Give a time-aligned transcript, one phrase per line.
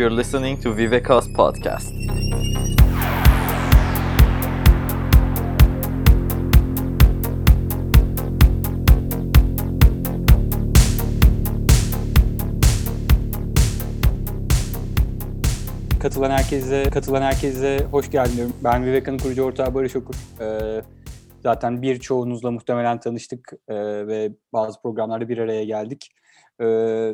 [0.00, 1.94] You're listening to Viveka's podcast.
[16.00, 18.56] Katılan herkese, katılan herkese hoş geldin diyorum.
[18.64, 20.14] Ben Viveka'nın kurucu ortağı Barış Okur.
[20.40, 20.82] Ee,
[21.42, 23.74] zaten birçoğunuzla muhtemelen tanıştık ee,
[24.06, 26.08] ve bazı programlarda bir araya geldik.
[26.62, 27.12] Ee,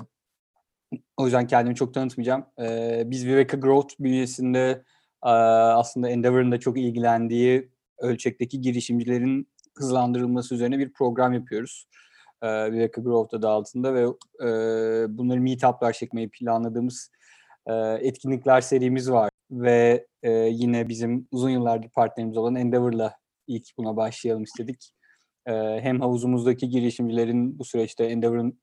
[1.17, 2.47] o yüzden kendimi çok tanıtmayacağım.
[2.61, 4.83] Ee, biz Viveka Growth bünyesinde
[5.25, 11.87] e, aslında Endeavor'ın da çok ilgilendiği ölçekteki girişimcilerin hızlandırılması üzerine bir program yapıyoruz.
[12.43, 14.03] Ee, Viveka Growth adı altında ve
[14.43, 14.49] e,
[15.19, 17.11] bunları meetuplar çekmeyi planladığımız
[17.66, 23.16] e, etkinlikler serimiz var ve e, yine bizim uzun yıllardır partnerimiz olan Endeavor'la
[23.47, 24.96] ilk buna başlayalım istedik.
[25.81, 28.59] Hem havuzumuzdaki girişimcilerin bu süreçte Endeavor'ın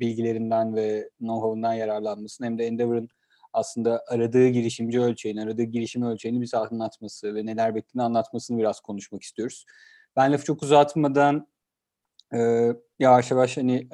[0.00, 3.08] bilgilerinden ve know-how'undan yararlanmasını hem de Endeavor'ın
[3.52, 9.22] aslında aradığı girişimci ölçeğini, aradığı girişim ölçeğini bize anlatması ve neler beklediğini anlatmasını biraz konuşmak
[9.22, 9.64] istiyoruz.
[10.16, 11.46] Ben lafı çok uzatmadan
[12.98, 13.88] yavaş yavaş hani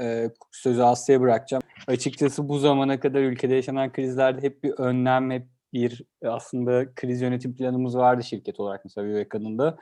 [0.52, 1.62] sözü Aslı'ya bırakacağım.
[1.86, 7.54] Açıkçası bu zamana kadar ülkede yaşanan krizlerde hep bir önlem, hep bir aslında kriz yönetim
[7.56, 9.78] planımız vardı şirket olarak mesela Viveka'nın da.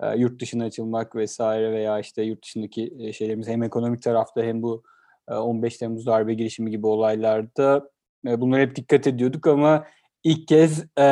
[0.00, 4.62] E, yurt dışına açılmak vesaire veya işte yurt dışındaki e, şeylerimiz hem ekonomik tarafta hem
[4.62, 4.82] bu
[5.28, 7.90] e, 15 Temmuz darbe girişimi gibi olaylarda
[8.26, 9.84] e, bunlara hep dikkat ediyorduk ama
[10.24, 11.04] ilk kez e,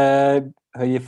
[0.73, 1.01] hani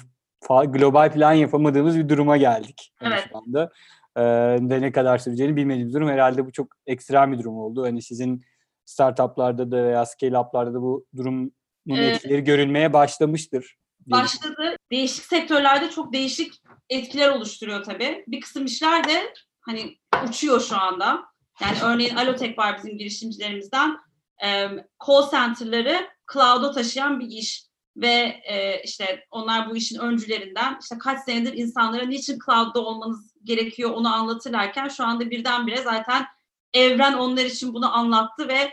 [0.69, 2.93] global plan yapamadığımız bir duruma geldik.
[3.03, 3.25] Yani Evet.
[3.33, 3.71] Şu anda.
[4.17, 4.23] E,
[4.71, 6.09] ve ne kadar süreceğini bilmediğimiz durum.
[6.09, 7.83] Herhalde bu çok ekstrem bir durum oldu.
[7.83, 8.43] Hani sizin
[8.85, 11.53] startuplarda da veya scale-up'larda da bu durumun
[11.91, 12.17] Evet.
[12.17, 13.77] etkileri görülmeye başlamıştır.
[14.07, 14.77] başladı.
[14.93, 16.53] Değişik sektörlerde çok değişik
[16.91, 18.25] etkiler oluşturuyor tabii.
[18.29, 21.25] Bir kısım işler de hani uçuyor şu anda.
[21.61, 23.97] Yani örneğin Alotek var bizim girişimcilerimizden.
[24.45, 24.69] Ee,
[25.07, 31.21] call center'ları cloud'a taşıyan bir iş ve e, işte onlar bu işin öncülerinden işte kaç
[31.21, 36.27] senedir insanlara niçin cloud'da olmanız gerekiyor onu anlatırlarken şu anda birdenbire zaten
[36.75, 38.73] evren onlar için bunu anlattı ve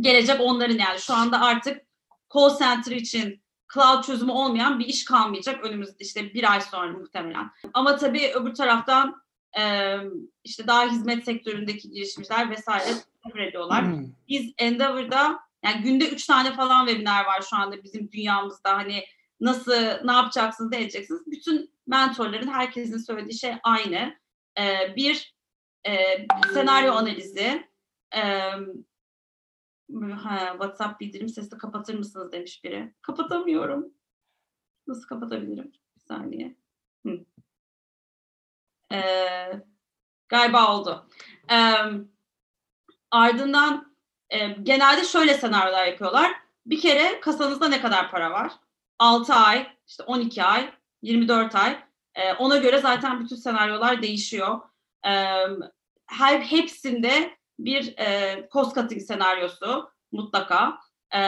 [0.00, 1.82] gelecek onların yani şu anda artık
[2.34, 3.43] call center için
[3.74, 7.50] cloud çözümü olmayan bir iş kalmayacak önümüzde işte bir ay sonra muhtemelen.
[7.74, 9.22] Ama tabii öbür taraftan
[9.58, 9.96] e,
[10.44, 13.84] işte daha hizmet sektöründeki girişimciler vesaire sıfır ediyorlar.
[13.84, 14.06] Hmm.
[14.28, 19.04] Biz Endeavor'da yani günde üç tane falan webinar var şu anda bizim dünyamızda hani
[19.40, 19.72] nasıl
[20.04, 21.22] ne yapacaksınız ne edeceksiniz.
[21.26, 24.16] Bütün mentorların herkesin söylediği şey aynı.
[24.58, 25.34] E, bir
[25.86, 27.68] e, senaryo analizi,
[28.16, 28.50] e,
[30.22, 32.94] Ha, WhatsApp bildirim sesini kapatır mısınız demiş biri.
[33.02, 33.94] Kapatamıyorum.
[34.86, 35.72] Nasıl kapatabilirim?
[35.96, 36.56] Bir saniye.
[37.06, 37.24] Hı.
[38.92, 39.62] Ee,
[40.28, 41.08] galiba oldu.
[41.50, 41.74] Ee,
[43.10, 43.96] ardından
[44.30, 46.32] e, genelde şöyle senaryolar yapıyorlar.
[46.66, 48.52] Bir kere kasanızda ne kadar para var?
[48.98, 50.72] 6 ay, işte 12 ay,
[51.02, 51.84] 24 ay.
[52.14, 54.60] Ee, ona göre zaten bütün senaryolar değişiyor.
[55.06, 55.46] Ee,
[56.06, 60.78] her hepsinde bir e, cost cutting senaryosu mutlaka.
[61.14, 61.20] E,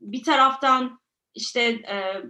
[0.00, 1.00] bir taraftan
[1.34, 2.22] işte e,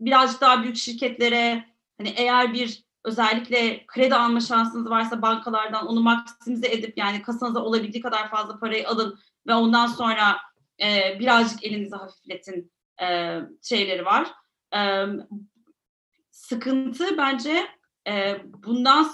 [0.00, 1.64] birazcık daha büyük şirketlere
[1.98, 8.02] hani eğer bir özellikle kredi alma şansınız varsa bankalardan onu maksimize edip yani kasanıza olabildiği
[8.02, 10.36] kadar fazla parayı alın ve ondan sonra
[10.82, 12.72] e, birazcık elinizi hafifletin
[13.02, 14.28] e, şeyleri var.
[14.76, 15.06] E,
[16.30, 17.66] sıkıntı bence
[18.08, 19.10] e, bundan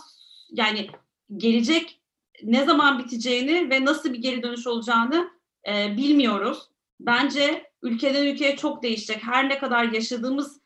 [0.50, 0.90] yani
[1.36, 1.99] gelecek
[2.42, 5.30] ne zaman biteceğini ve nasıl bir geri dönüş olacağını
[5.68, 6.70] e, bilmiyoruz.
[7.00, 9.22] Bence ülkeden ülkeye çok değişecek.
[9.22, 10.60] Her ne kadar yaşadığımız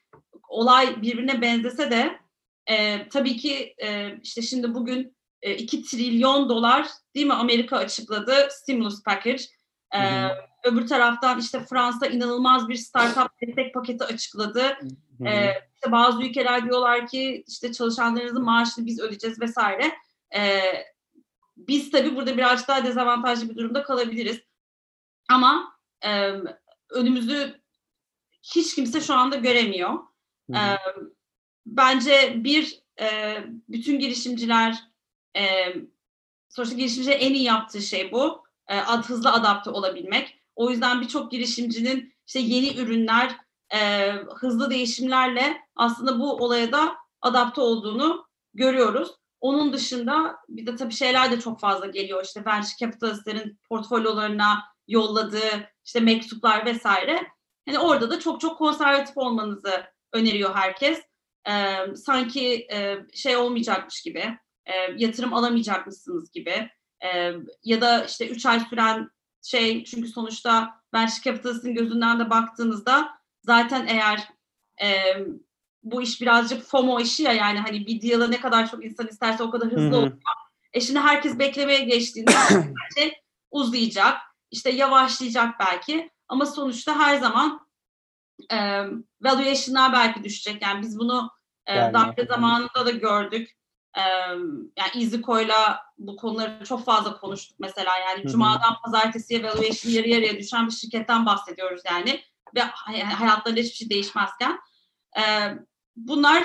[0.48, 2.18] olay birbirine benzese de
[2.66, 8.48] e, tabii ki e, işte şimdi bugün e, 2 trilyon dolar değil mi Amerika açıkladı
[8.50, 9.42] stimulus package.
[9.92, 10.32] E, Hı hı.
[10.64, 14.62] öbür taraftan işte Fransa inanılmaz bir startup destek paketi açıkladı.
[14.62, 15.28] Hı hı.
[15.28, 19.92] Ee, işte bazı ülkeler diyorlar ki işte çalışanlarınızın maaşını biz ödeyeceğiz vesaire.
[20.36, 20.60] Ee,
[21.68, 24.40] biz tabii burada birazcık daha dezavantajlı bir durumda kalabiliriz.
[25.28, 26.32] Ama e,
[26.90, 27.60] önümüzü
[28.42, 29.90] hiç kimse şu anda göremiyor.
[30.50, 30.56] Hı hı.
[30.56, 30.78] Ee,
[31.66, 33.36] bence bir e,
[33.68, 34.84] bütün girişimciler
[35.36, 35.42] e,
[36.48, 38.44] sonuçta girişimcilerin en iyi yaptığı şey bu.
[38.68, 40.40] E, ad, hızlı adapte olabilmek.
[40.56, 43.36] O yüzden birçok girişimcinin işte yeni ürünler,
[43.74, 49.10] e, hızlı değişimlerle aslında bu olaya da adapte olduğunu görüyoruz.
[49.44, 52.24] Onun dışında bir de tabii şeyler de çok fazla geliyor.
[52.24, 57.26] İşte venture capitalistlerin portfolyolarına yolladığı işte mektuplar vesaire.
[57.66, 61.00] Hani orada da çok çok konservatif olmanızı öneriyor herkes.
[61.48, 66.70] Ee, sanki e, şey olmayacakmış gibi, e, yatırım alamayacakmışsınız gibi
[67.04, 67.32] e,
[67.64, 69.10] ya da işte 3 ay süren
[69.42, 73.08] şey çünkü sonuçta venture capitalist'in gözünden de baktığınızda
[73.42, 74.28] zaten eğer
[74.82, 74.88] e,
[75.84, 79.42] bu iş birazcık FOMO işi ya yani hani bir deal'a ne kadar çok insan isterse
[79.42, 79.96] o kadar hızlı Hı hı.
[79.96, 80.18] oluyor.
[80.72, 83.12] E şimdi herkes beklemeye geçtiğinde her şey
[83.50, 84.16] uzayacak,
[84.50, 87.66] işte yavaşlayacak belki ama sonuçta her zaman
[88.50, 88.56] e,
[89.20, 90.62] valuation'lar belki düşecek.
[90.62, 91.30] Yani biz bunu
[91.66, 93.50] e, Yani- darbe zamanında da gördük.
[93.96, 94.00] E,
[94.76, 97.98] yani EasyCo'yla bu konuları çok fazla konuştuk mesela.
[97.98, 98.32] Yani Hı hı.
[98.32, 102.20] Cuma'dan pazartesiye valuation yarı yarıya düşen bir şirketten bahsediyoruz yani.
[102.54, 104.58] Ve hay- hayatlarında hiçbir şey değişmezken.
[105.18, 105.22] E,
[105.96, 106.44] bunlar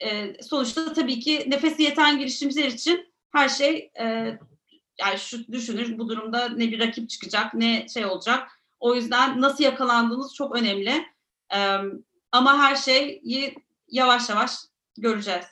[0.00, 4.04] e, sonuçta tabii ki nefesi yeten girişimciler için her şey e,
[5.00, 8.48] yani şu düşünür bu durumda ne bir rakip çıkacak ne şey olacak.
[8.80, 10.90] O yüzden nasıl yakalandığınız çok önemli.
[11.54, 11.78] E,
[12.32, 13.22] ama her şeyi
[13.88, 14.56] yavaş yavaş
[14.98, 15.46] göreceğiz.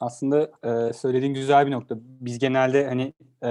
[0.00, 1.94] Aslında e, söylediğin güzel bir nokta.
[2.00, 3.12] Biz genelde hani
[3.44, 3.50] e,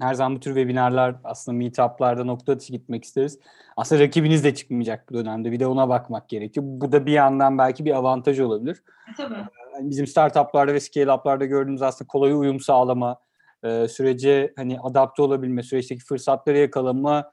[0.00, 3.38] her zaman bu tür webinarlar aslında meetup'larda nokta atışı gitmek isteriz.
[3.76, 5.52] Aslında rakibiniz de çıkmayacak bu dönemde.
[5.52, 6.66] Bir de ona bakmak gerekiyor.
[6.68, 8.82] Bu da bir yandan belki bir avantaj olabilir.
[9.10, 9.34] E, tabii.
[9.74, 13.18] Yani bizim startuplarda ve scale-up'larda gördüğümüz aslında kolay uyum sağlama,
[13.64, 17.30] e, sürece hani adapte olabilme, süreçteki fırsatları yakalama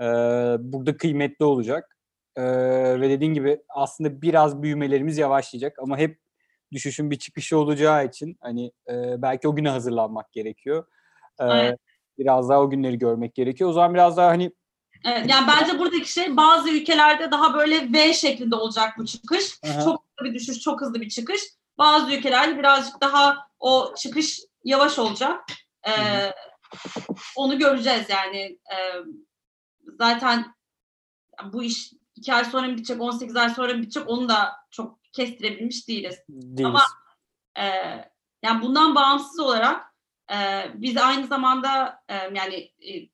[0.00, 0.04] e,
[0.60, 1.96] burada kıymetli olacak.
[2.36, 2.42] E,
[3.00, 6.18] ve dediğin gibi aslında biraz büyümelerimiz yavaşlayacak ama hep
[6.72, 10.84] düşüşün bir çıkışı olacağı için hani e, belki o güne hazırlanmak gerekiyor.
[11.40, 11.80] E, Evet.
[12.18, 13.70] Biraz daha o günleri görmek gerekiyor.
[13.70, 14.52] O zaman biraz daha hani
[15.04, 19.58] Evet, yani bence buradaki şey bazı ülkelerde daha böyle V şeklinde olacak bu çıkış.
[19.64, 19.84] Aha.
[19.84, 21.40] Çok hızlı bir düşüş, çok hızlı bir çıkış.
[21.78, 25.44] Bazı ülkelerde birazcık daha o çıkış yavaş olacak.
[25.82, 26.32] Ee, Hı
[27.36, 28.58] onu göreceğiz yani.
[28.72, 29.02] Ee,
[29.98, 30.54] zaten
[31.52, 34.98] bu iş iki ay sonra mı bitecek, 18 ay sonra mı bitecek onu da çok
[35.12, 36.16] kestirebilmiş değiliz.
[36.28, 36.64] değiliz.
[36.66, 36.82] Ama
[37.58, 37.64] e,
[38.42, 39.94] yani bundan bağımsız olarak
[40.32, 40.36] e,
[40.74, 43.08] biz aynı zamanda e, yani e,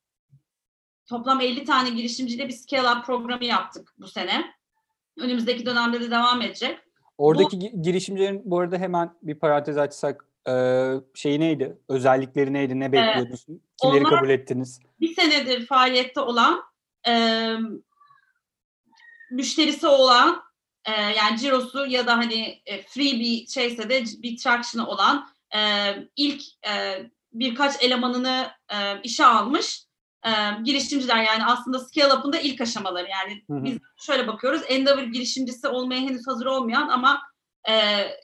[1.07, 4.45] toplam 50 tane girişimciyle bir scale up programı yaptık bu sene.
[5.19, 6.79] Önümüzdeki dönemde de devam edecek.
[7.19, 10.53] Oradaki gi- girişimcilerin bu arada hemen bir parantez açsak e,
[11.15, 11.79] şeyi neydi?
[11.89, 12.81] Özellikleri neydi?
[12.81, 13.47] Ne bekliyordunuz?
[13.83, 14.81] Kimleri onlar- kabul ettiniz?
[15.01, 16.63] Bir senedir faaliyette olan
[17.09, 17.13] e,
[19.31, 20.43] müşterisi olan
[20.85, 25.61] e, yani cirosu ya da hani e, free bir şeyse de bir traction'ı olan e,
[26.17, 27.03] ilk e,
[27.33, 29.85] birkaç elemanını e, işe almış
[30.27, 30.31] e,
[30.65, 33.65] girişimciler yani aslında scale up'ın da ilk aşamaları yani Hı hı.
[33.65, 37.23] biz şöyle bakıyoruz Endeavor girişimcisi olmaya henüz hazır olmayan ama
[37.69, 37.75] e,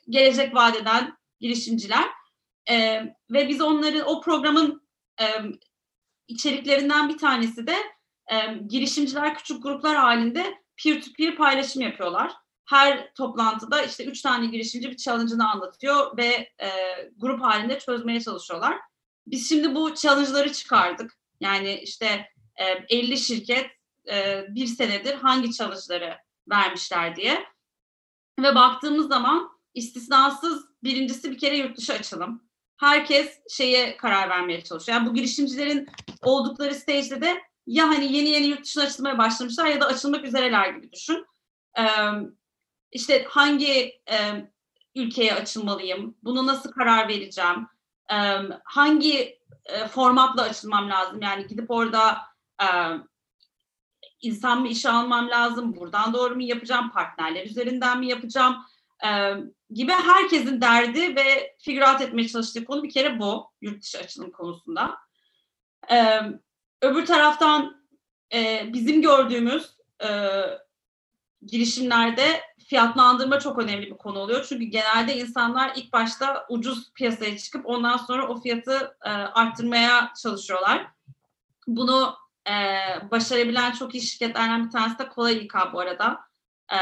[0.09, 2.05] gelecek vadeden girişimciler
[2.69, 4.89] E, ve biz onların o programın
[5.21, 5.25] e,
[6.27, 7.75] içeriklerinden bir tanesi de
[8.31, 8.35] e,
[8.67, 12.31] girişimciler küçük gruplar halinde peer-to-peer paylaşım yapıyorlar.
[12.69, 16.69] Her toplantıda işte üç tane girişimci bir challenge'ını anlatıyor ve e,
[17.17, 18.79] grup halinde çözmeye çalışıyorlar.
[19.27, 21.13] Biz şimdi bu challenge'ları çıkardık.
[21.39, 23.71] Yani işte e, 50 şirket
[24.11, 26.17] e, bir senedir hangi challenge'ları
[26.49, 27.45] vermişler diye.
[28.39, 32.43] Ve baktığımız zaman istisnasız birincisi bir kere yurt dışı açılım.
[32.77, 34.97] Herkes şeye karar vermeye çalışıyor.
[34.97, 35.87] Yani bu girişimcilerin
[36.21, 40.69] oldukları stage'de de ya hani yeni yeni yurt dışına açılmaya başlamışlar ya da açılmak üzereler
[40.69, 41.25] gibi düşün.
[41.77, 41.83] Ee,
[42.91, 44.17] işte hangi e,
[44.95, 46.15] ülkeye açılmalıyım?
[46.23, 47.67] Bunu nasıl karar vereceğim?
[48.11, 48.15] Ee,
[48.63, 51.21] hangi e, formatla açılmam lazım?
[51.21, 52.17] Yani gidip orada
[52.61, 52.67] e,
[54.21, 55.75] insan mı işe almam lazım?
[55.75, 56.91] Buradan doğru mu yapacağım?
[56.91, 58.55] Partnerler üzerinden mi yapacağım?
[59.05, 59.33] Ee,
[59.69, 64.97] gibi herkesin derdi ve figürat etmeye çalıştığı konu bir kere bu yurt dışı açılım konusunda.
[65.91, 66.21] Ee,
[66.81, 67.85] öbür taraftan
[68.33, 70.09] e, bizim gördüğümüz e,
[71.45, 74.45] girişimlerde fiyatlandırma çok önemli bir konu oluyor.
[74.49, 80.87] Çünkü genelde insanlar ilk başta ucuz piyasaya çıkıp ondan sonra o fiyatı e, arttırmaya çalışıyorlar.
[81.67, 82.15] Bunu
[82.47, 82.53] e,
[83.11, 86.19] başarabilen çok iyi şirketlerden bir tanesi de Kolay İK bu arada.
[86.71, 86.79] E,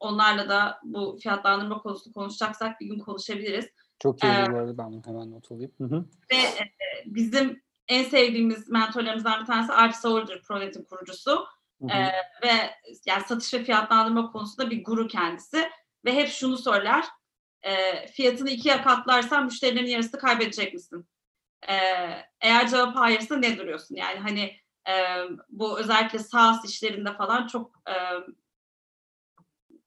[0.00, 3.66] onlarla da bu fiyatlandırma konusunu konuşacaksak bir gün konuşabiliriz.
[3.98, 5.72] Çok iyi Ee, bu arada ben hemen not alayım.
[5.78, 6.04] Hı hı.
[6.32, 6.72] Ve e,
[7.06, 11.46] bizim en sevdiğimiz mentorlarımızdan bir tanesi Alp Sauer'dır Pronet'in kurucusu.
[11.82, 12.70] Ee, ve
[13.06, 15.70] yani satış ve fiyatlandırma konusunda bir guru kendisi.
[16.04, 17.04] Ve hep şunu söyler.
[17.62, 21.08] E, fiyatını ikiye katlarsan müşterilerin yarısını kaybedecek misin?
[21.68, 21.74] E,
[22.40, 23.94] eğer cevap hayırsa ne duruyorsun?
[23.94, 24.56] Yani hani
[24.88, 24.94] e,
[25.48, 27.94] bu özellikle SaaS işlerinde falan çok e,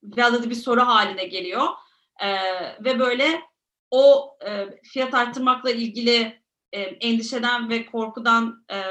[0.04, 1.68] valid bir soru haline geliyor.
[2.20, 2.36] E,
[2.84, 3.42] ve böyle
[3.92, 8.84] o e, fiyat arttırmakla ilgili e, endişeden ve korkudan e,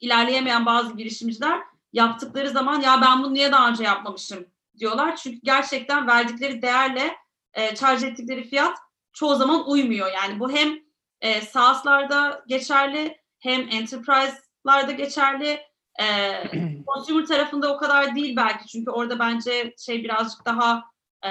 [0.00, 4.46] ilerleyemeyen bazı girişimciler yaptıkları zaman ya ben bunu niye daha önce yapmamışım
[4.78, 5.16] diyorlar.
[5.16, 7.16] Çünkü gerçekten verdikleri değerle
[7.54, 8.78] e, charge ettikleri fiyat
[9.12, 10.12] çoğu zaman uymuyor.
[10.12, 10.78] Yani bu hem
[11.20, 15.60] e, SaaS'larda geçerli hem enterprise startuplarda geçerli.
[16.00, 16.04] E,
[16.86, 20.84] consumer tarafında o kadar değil belki çünkü orada bence şey birazcık daha
[21.24, 21.30] e,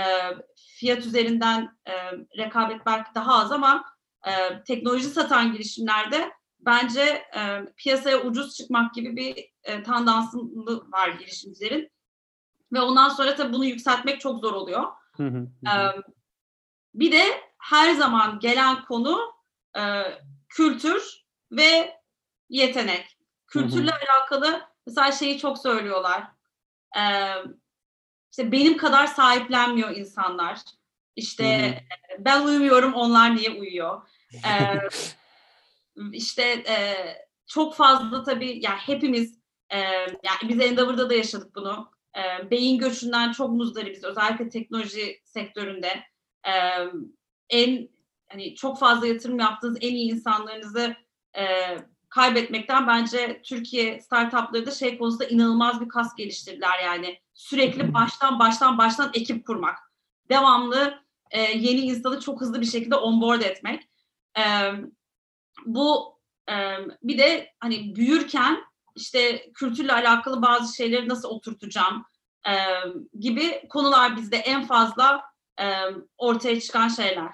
[0.80, 1.94] fiyat üzerinden e,
[2.38, 3.86] rekabet belki daha az ama
[4.28, 7.01] e, teknoloji satan girişimlerde bence
[7.36, 11.92] e, piyasaya ucuz çıkmak gibi bir e, tandanslı var girişimcilerin.
[12.74, 14.84] Ve ondan sonra tabii bunu yükseltmek çok zor oluyor.
[15.18, 15.72] Hı hı, E,
[16.94, 17.24] bir de
[17.58, 19.34] her zaman gelen konu
[19.78, 20.04] e,
[20.50, 22.00] kültür ve
[22.50, 23.18] yetenek.
[23.48, 26.24] Kültürle alakalı mesela şeyi çok söylüyorlar.
[26.98, 27.01] E,
[28.32, 30.60] işte benim kadar sahiplenmiyor insanlar.
[31.16, 31.84] İşte
[32.20, 34.01] ben uyumuyorum onlar niye uyuyor?
[34.34, 34.80] Ee,
[36.13, 36.96] işte e,
[37.48, 39.39] çok fazla tabii yani hepimiz
[39.70, 41.91] e, yani biz Endeavor'da da yaşadık bunu.
[42.18, 46.03] E, beyin göçünden çok muzdaribiz özellikle teknoloji sektöründe.
[46.48, 46.53] E,
[47.50, 47.89] en
[48.32, 50.96] hani çok fazla yatırım yaptığınız en iyi insanlarınızı
[51.38, 51.44] e,
[52.10, 57.20] kaybetmekten bence Türkiye startupları da şey konusunda inanılmaz bir kas geliştirdiler yani.
[57.34, 59.79] Sürekli baştan baştan baştan ekip kurmak.
[60.29, 63.89] Devamlı e, yeni insanı çok hızlı bir şekilde onboard etmek.
[64.38, 64.44] E,
[65.66, 66.56] bu e,
[67.04, 68.58] bir de hani büyürken
[68.96, 72.06] işte kültürle alakalı bazı şeyleri nasıl oturtacağım
[72.48, 72.54] e,
[73.20, 75.22] gibi konular bizde en fazla
[75.62, 75.66] e,
[76.18, 77.32] ortaya çıkan şeyler.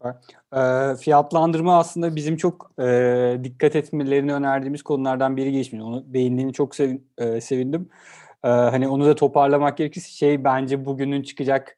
[0.00, 0.14] Süper.
[0.52, 5.86] Ee, fiyatlandırma aslında bizim çok e, dikkat etmelerini önerdiğimiz konulardan biri geçmiyor.
[5.86, 7.88] Onu değindiğini çok sevin, e, sevindim.
[8.44, 11.76] Ee, hani onu da toparlamak gerekirse şey bence bugünün çıkacak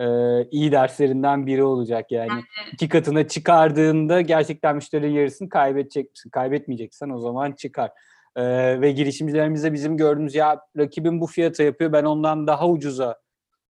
[0.00, 0.06] e,
[0.50, 2.28] iyi derslerinden biri olacak yani.
[2.28, 6.30] Yani- iki katına çıkardığında gerçekten müşterinin yarısını kaybedecek misin?
[6.30, 7.90] Kaybetmeyeceksen o zaman çıkar.
[8.36, 13.20] Ee, ve girişimcilerimizde bizim gördüğümüz ya rakibim bu fiyata yapıyor ben ondan daha ucuza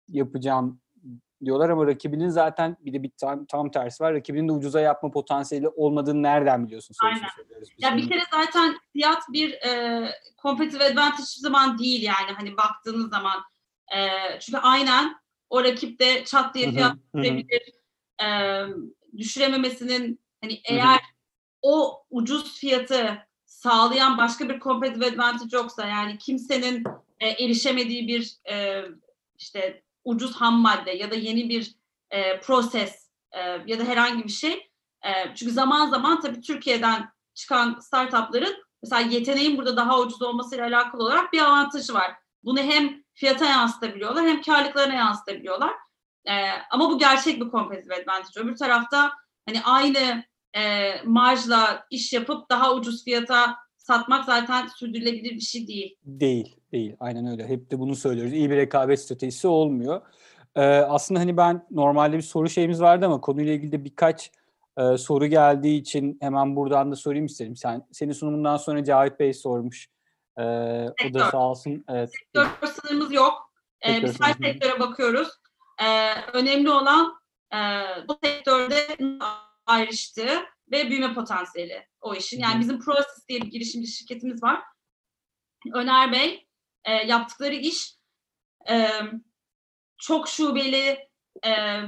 [0.08, 0.80] yapacağım
[1.44, 4.14] diyorlar ama rakibinin zaten bir de bir tam, tam tersi var.
[4.14, 6.97] Rakibinin de ucuza yapma potansiyeli olmadığını nereden biliyorsun?
[7.04, 7.20] Aynen.
[7.78, 10.02] Ya bir kere zaten fiyat bir e,
[10.42, 13.40] competitive advantage zaman değil yani hani baktığınız zaman.
[13.97, 13.99] E,
[14.40, 15.14] çünkü aynen
[15.50, 17.72] o rakip de çat diye fiyat düşürebilir.
[18.22, 18.26] E,
[19.16, 21.00] düşürememesinin hani eğer
[21.62, 26.84] o ucuz fiyatı sağlayan başka bir competitive advantage yoksa yani kimsenin
[27.20, 28.84] e, erişemediği bir e,
[29.38, 31.74] işte ucuz ham madde ya da yeni bir
[32.10, 34.70] e, proses e, ya da herhangi bir şey.
[35.04, 41.02] E, çünkü zaman zaman tabii Türkiye'den çıkan startupların mesela yeteneğin burada daha ucuz olmasıyla alakalı
[41.02, 42.14] olarak bir avantajı var.
[42.44, 45.72] Bunu hem fiyata yansıtabiliyorlar hem karlılıklarına yansıtabiliyorlar.
[46.25, 46.32] E,
[46.70, 48.40] ama bu gerçek bir competitive advantage.
[48.40, 49.10] Öbür tarafta
[49.46, 50.25] hani aynı
[50.56, 55.96] e, marjla iş yapıp daha ucuz fiyata satmak zaten sürdürülebilir bir şey değil.
[56.04, 56.96] Değil, değil.
[57.00, 57.48] Aynen öyle.
[57.48, 58.32] Hep de bunu söylüyoruz.
[58.32, 60.02] İyi bir rekabet stratejisi olmuyor.
[60.56, 64.30] Ee, aslında hani ben normalde bir soru şeyimiz vardı ama konuyla ilgili de birkaç
[64.78, 67.56] e, soru geldiği için hemen buradan da sorayım istedim.
[67.56, 69.88] Sen senin sunumundan sonra Cavit Bey sormuş.
[70.38, 71.30] Ee, o da Sektör.
[71.30, 71.85] sağ olsun.
[71.88, 72.11] Evet.
[72.35, 73.52] Sektör sınırımız yok.
[73.80, 75.28] E, Sektör biz her sektöre bakıyoruz.
[75.83, 77.21] E, önemli olan
[77.54, 77.59] e,
[78.09, 78.97] bu sektörde
[79.66, 82.40] ayrıştığı ve büyüme potansiyeli o işin.
[82.40, 84.62] Yani bizim Proasys diye bir girişimci şirketimiz var.
[85.75, 86.47] Öner Bey
[86.85, 87.95] e, yaptıkları iş
[88.71, 88.88] e,
[89.99, 91.09] çok şubeli
[91.47, 91.80] e,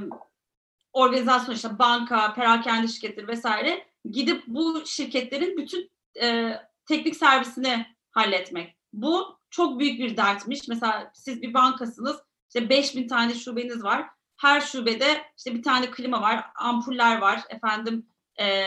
[0.93, 5.91] organizasyon işte banka, perakende şirketleri vesaire gidip bu şirketlerin bütün
[6.21, 8.75] e, teknik servisini halletmek.
[8.93, 10.67] Bu çok büyük bir dertmiş.
[10.67, 14.07] Mesela siz bir bankasınız, işte 5000 tane şubeniz var.
[14.37, 18.05] Her şubede işte bir tane klima var, ampuller var, efendim
[18.39, 18.65] e,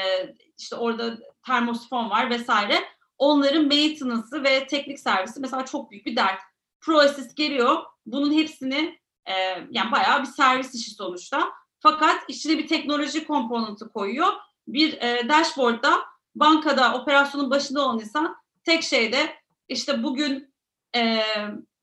[0.59, 2.85] işte orada termosifon var vesaire.
[3.19, 6.41] Onların maintenance'ı ve teknik servisi mesela çok büyük bir dert.
[6.81, 9.33] ProAssist geliyor, bunun hepsini e,
[9.71, 11.51] yani bayağı bir servis işi sonuçta.
[11.81, 14.33] Fakat içine bir teknoloji komponenti koyuyor.
[14.69, 16.01] Bir e, dashboardda
[16.35, 19.35] bankada operasyonun başında olan insan tek şeyde
[19.69, 20.55] işte bugün
[20.97, 21.23] e,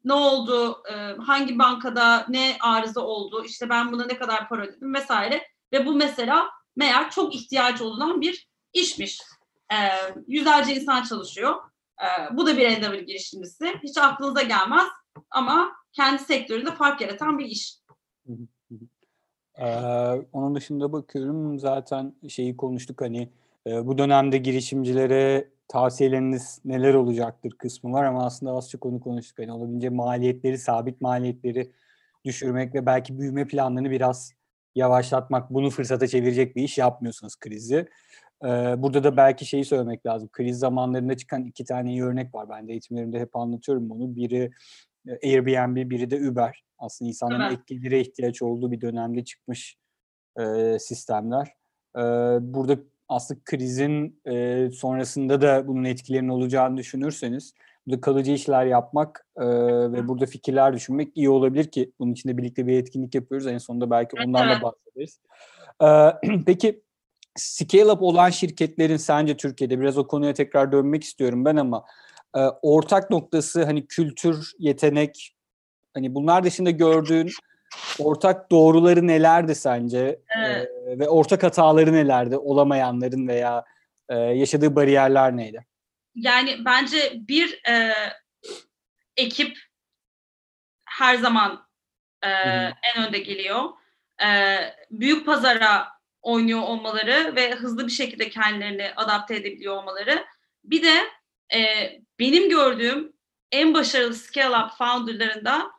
[0.06, 4.94] ne oldu, e, hangi bankada ne arıza oldu, işte ben buna ne kadar para ödedim
[4.94, 5.48] vesaire.
[5.74, 9.22] Ve bu mesela meğer çok ihtiyaç olunan bir işmiş.
[9.72, 9.78] E,
[10.28, 11.56] yüzlerce insan çalışıyor.
[12.02, 13.74] E, bu da bir Endeavor girişimcisi.
[13.84, 14.88] Hiç aklınıza gelmez
[15.30, 17.82] ama kendi sektöründe fark yaratan bir iş.
[19.58, 19.66] Ee,
[20.34, 23.30] onun dışında bakıyorum zaten şeyi konuştuk hani
[23.68, 29.40] e, bu dönemde girişimcilere tavsiyeleriniz neler olacaktır kısmı var ama aslında az çok onu konuştuk.
[29.40, 31.72] Hani olabildiğince maliyetleri, sabit maliyetleri
[32.26, 34.34] düşürmek ve belki büyüme planlarını biraz
[34.76, 37.88] yavaşlatmak, bunu fırsata çevirecek bir iş yapmıyorsunuz krizi.
[38.44, 38.48] Ee,
[38.78, 40.30] burada da belki şeyi söylemek lazım.
[40.32, 42.50] Kriz zamanlarında çıkan iki tane iyi örnek var.
[42.50, 44.16] Ben de eğitimlerimde hep anlatıyorum bunu.
[44.16, 44.52] Biri
[45.08, 46.64] e, Airbnb, biri de Uber.
[46.78, 47.54] Aslında insanların Evet.
[47.54, 49.78] ek gelire ihtiyaç olduğu bir dönemde çıkmış
[50.40, 51.48] e, sistemler.
[51.98, 52.02] E,
[52.42, 52.80] burada
[53.12, 57.54] aslında krizin e, sonrasında da bunun etkilerinin olacağını düşünürseniz
[57.88, 59.46] burada kalıcı işler yapmak e,
[59.92, 63.48] ve burada fikirler düşünmek iyi olabilir ki bunun için de birlikte bir etkinlik yapıyoruz.
[63.48, 65.20] En sonunda belki ondan da bahsederiz.
[65.82, 65.88] E,
[66.46, 66.82] peki
[67.36, 71.86] scale up olan şirketlerin sence Türkiye'de biraz o konuya tekrar dönmek istiyorum ben ama
[72.36, 75.36] e, ortak noktası hani kültür, yetenek
[75.94, 77.30] hani bunlar dışında gördüğün
[78.00, 80.20] ortak doğruları nelerdi sence?
[80.38, 80.70] Evet.
[80.88, 82.38] E, ve ortak hataları nelerdi?
[82.38, 83.66] Olamayanların veya
[84.10, 85.66] e, yaşadığı bariyerler neydi?
[86.16, 87.94] Yani bence bir e,
[89.18, 89.58] ekip
[90.86, 91.68] her zaman
[92.24, 92.74] e, hı.
[92.96, 93.64] en önde geliyor.
[94.24, 94.58] E,
[94.92, 95.88] büyük pazara
[96.22, 100.26] oynuyor olmaları ve hızlı bir şekilde kendilerini adapte edebiliyor olmaları.
[100.64, 100.94] Bir de
[101.58, 103.14] e, benim gördüğüm
[103.52, 105.72] en başarılı scale-up founderlarında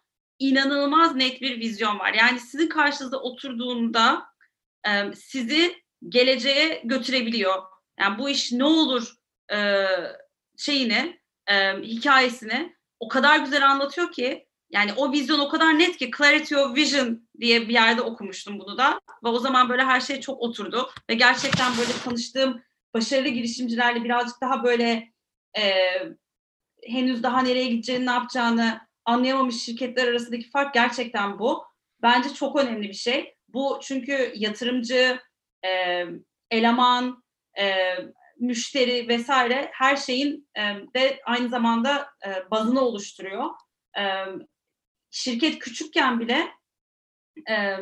[0.48, 2.14] inanılmaz net bir vizyon var.
[2.14, 4.26] Yani sizin karşınızda oturduğunda
[4.88, 7.62] e, sizi geleceğe götürebiliyor.
[8.00, 9.14] Yani bu iş ne olur
[9.52, 9.86] e,
[10.58, 16.10] şeyini, e, hikayesini o kadar güzel anlatıyor ki yani o vizyon o kadar net ki
[16.18, 20.20] Clarity of Vision diye bir yerde okumuştum bunu da ve o zaman böyle her şey
[20.20, 22.62] çok oturdu ve gerçekten böyle tanıştığım
[22.94, 25.12] başarılı girişimcilerle birazcık daha böyle
[25.58, 25.62] e,
[26.82, 31.64] henüz daha nereye gideceğini ne yapacağını anlayamamış şirketler arasındaki fark gerçekten bu.
[32.02, 33.34] Bence çok önemli bir şey.
[33.48, 35.20] Bu çünkü yatırımcı,
[35.64, 36.04] e,
[36.50, 37.24] eleman,
[37.58, 37.96] e,
[38.38, 40.60] müşteri vesaire her şeyin e,
[40.94, 43.50] de aynı zamanda e, bazını oluşturuyor.
[43.98, 44.02] E,
[45.10, 46.48] şirket küçükken bile
[47.50, 47.76] e,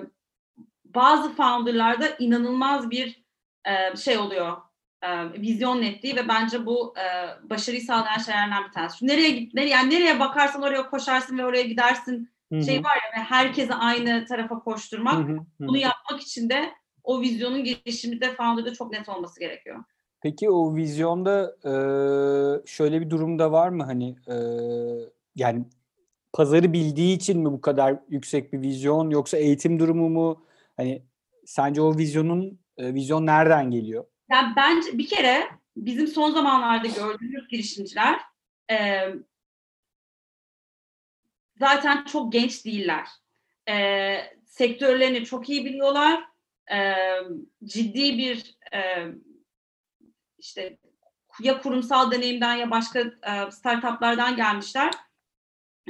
[0.84, 3.24] bazı founderlarda inanılmaz bir
[3.66, 4.69] e, şey oluyor.
[5.02, 7.04] E, vizyon netliği ve bence bu e,
[7.50, 8.98] başarıyı sağlayan şeylerden bir tanesi.
[8.98, 12.30] Çünkü nereye git, nereye, yani nereye bakarsan oraya koşarsın ve oraya gidersin.
[12.66, 15.28] Şey var ya ve herkese aynı tarafa koşturmak.
[15.28, 15.44] Hı hı, hı.
[15.60, 16.70] Bunu yapmak için de
[17.04, 19.84] o vizyonun gelişiminde founder'da çok net olması gerekiyor.
[20.22, 21.72] Peki o vizyonda e,
[22.66, 24.36] şöyle bir durumda var mı hani e,
[25.36, 25.64] yani
[26.32, 30.44] pazarı bildiği için mi bu kadar yüksek bir vizyon yoksa eğitim durumu mu?
[30.76, 31.02] Hani
[31.46, 34.04] sence o vizyonun e, vizyon nereden geliyor?
[34.30, 38.20] Yani bence bir kere bizim son zamanlarda gördüğümüz girişimciler
[38.70, 39.00] e,
[41.58, 43.08] zaten çok genç değiller.
[43.68, 44.16] E,
[44.46, 46.24] sektörlerini çok iyi biliyorlar.
[46.72, 46.94] E,
[47.64, 49.06] ciddi bir e,
[50.38, 50.78] işte
[51.40, 54.92] ya kurumsal deneyimden ya başka e, startuplardan gelmişler.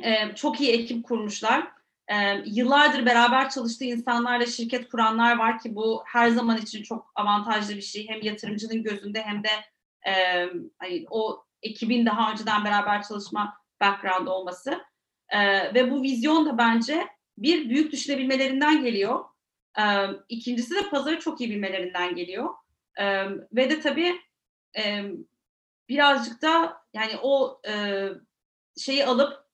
[0.02, 1.79] E, çok iyi ekip kurmuşlar.
[2.10, 7.76] E, yıllardır beraber çalıştığı insanlarla şirket kuranlar var ki bu her zaman için çok avantajlı
[7.76, 8.08] bir şey.
[8.08, 9.48] Hem yatırımcının gözünde hem de
[10.06, 10.46] e,
[10.78, 14.80] hani o ekibin daha önceden beraber çalışma background olması.
[15.28, 15.38] E,
[15.74, 19.24] ve bu vizyon da bence bir büyük düşünebilmelerinden geliyor.
[19.78, 19.82] E,
[20.28, 22.54] ikincisi de pazarı çok iyi bilmelerinden geliyor.
[22.96, 24.20] E, ve de tabii
[24.78, 25.04] e,
[25.88, 28.04] birazcık da yani o e,
[28.78, 29.44] şeyi alıp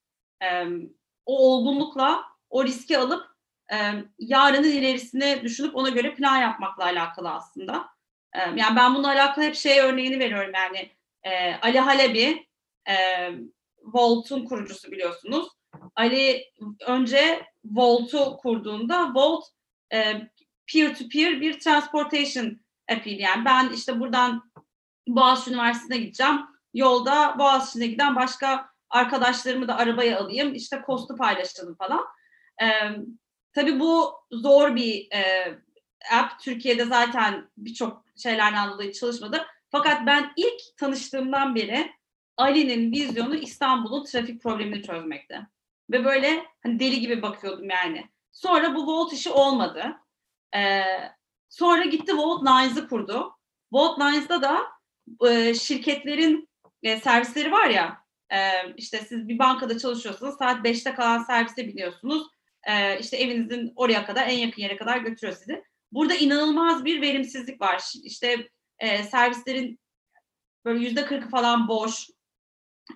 [0.42, 0.64] e,
[1.26, 3.26] o olgunlukla o riski alıp
[3.72, 3.76] e,
[4.18, 7.88] yarının ilerisine düşünüp ona göre plan yapmakla alakalı aslında.
[8.32, 10.90] E, yani ben bununla alakalı hep şey örneğini veriyorum yani
[11.22, 12.46] e, Ali Halebi
[12.88, 12.94] e,
[13.82, 15.48] Volt'un kurucusu biliyorsunuz.
[15.96, 16.52] Ali
[16.86, 19.44] önce Volt'u kurduğunda Volt
[19.92, 20.28] e,
[20.72, 23.22] peer-to-peer bir transportation app'iydi.
[23.22, 24.50] Yani ben işte buradan
[25.08, 26.40] Boğaziçi Üniversitesi'ne gideceğim.
[26.74, 30.54] Yolda Boğaziçi'ne giden başka arkadaşlarımı da arabaya alayım.
[30.54, 32.04] İşte kostu paylaşalım falan.
[32.62, 32.66] Ee,
[33.52, 35.54] tabii bu zor bir e,
[36.12, 36.40] app.
[36.40, 39.46] Türkiye'de zaten birçok şeylerden dolayı çalışmadı.
[39.70, 41.92] Fakat ben ilk tanıştığımdan beri
[42.36, 45.46] Ali'nin vizyonu İstanbul'un trafik problemini çözmekti.
[45.90, 48.06] Ve böyle hani deli gibi bakıyordum yani.
[48.32, 49.96] Sonra bu Volt işi olmadı.
[50.56, 50.82] Ee,
[51.48, 53.36] sonra gitti Volt Lines'ı kurdu.
[53.72, 54.62] Volt Lines'da da
[55.28, 56.48] e, şirketlerin
[56.82, 57.98] e, servisleri var ya
[58.32, 58.38] e,
[58.76, 62.26] işte siz bir bankada çalışıyorsunuz saat 5'te kalan servise biniyorsunuz
[62.66, 65.64] e, işte evinizin oraya kadar en yakın yere kadar götürüyor sizi.
[65.92, 67.92] Burada inanılmaz bir verimsizlik var.
[68.02, 68.48] İşte
[68.78, 69.78] e, servislerin
[70.64, 72.08] böyle yüzde kırkı falan boş.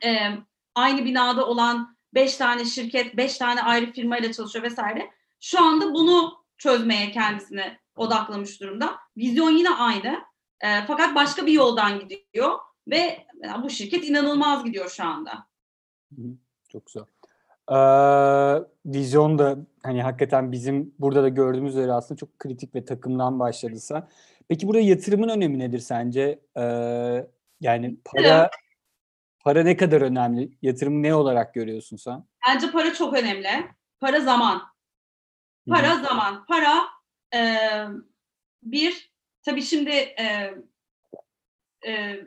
[0.05, 0.31] E,
[0.75, 5.11] aynı binada olan beş tane şirket, beş tane ayrı firmayla çalışıyor vesaire.
[5.41, 8.99] Şu anda bunu çözmeye kendisine odaklamış durumda.
[9.17, 10.25] Vizyon yine aynı.
[10.61, 15.47] E, fakat başka bir yoldan gidiyor ve yani bu şirket inanılmaz gidiyor şu anda.
[16.69, 17.05] Çok güzel.
[17.71, 17.75] Ee,
[18.87, 24.09] vizyon da hani hakikaten bizim burada da gördüğümüz üzere aslında çok kritik ve takımdan başladıysa.
[24.49, 26.41] Peki burada yatırımın önemi nedir sence?
[26.57, 27.27] Ee,
[27.61, 28.51] yani para
[29.45, 30.51] para ne kadar önemli?
[30.63, 32.25] Yatırımı ne olarak görüyorsun sen?
[32.49, 33.49] Bence para çok önemli.
[34.01, 34.63] Para zaman.
[35.69, 36.05] Para Hı-hı.
[36.05, 36.45] zaman.
[36.47, 36.75] Para
[37.35, 37.41] e,
[38.63, 40.55] bir tabii şimdi e,
[41.87, 42.21] e,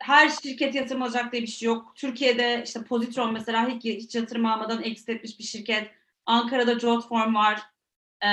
[0.00, 1.92] her şirket yatırım alacak diye bir şey yok.
[1.96, 5.90] Türkiye'de işte Positron mesela hiç, hiç yatırım almadan exit etmiş bir şirket.
[6.26, 7.60] Ankara'da Jotform var.
[8.22, 8.28] E,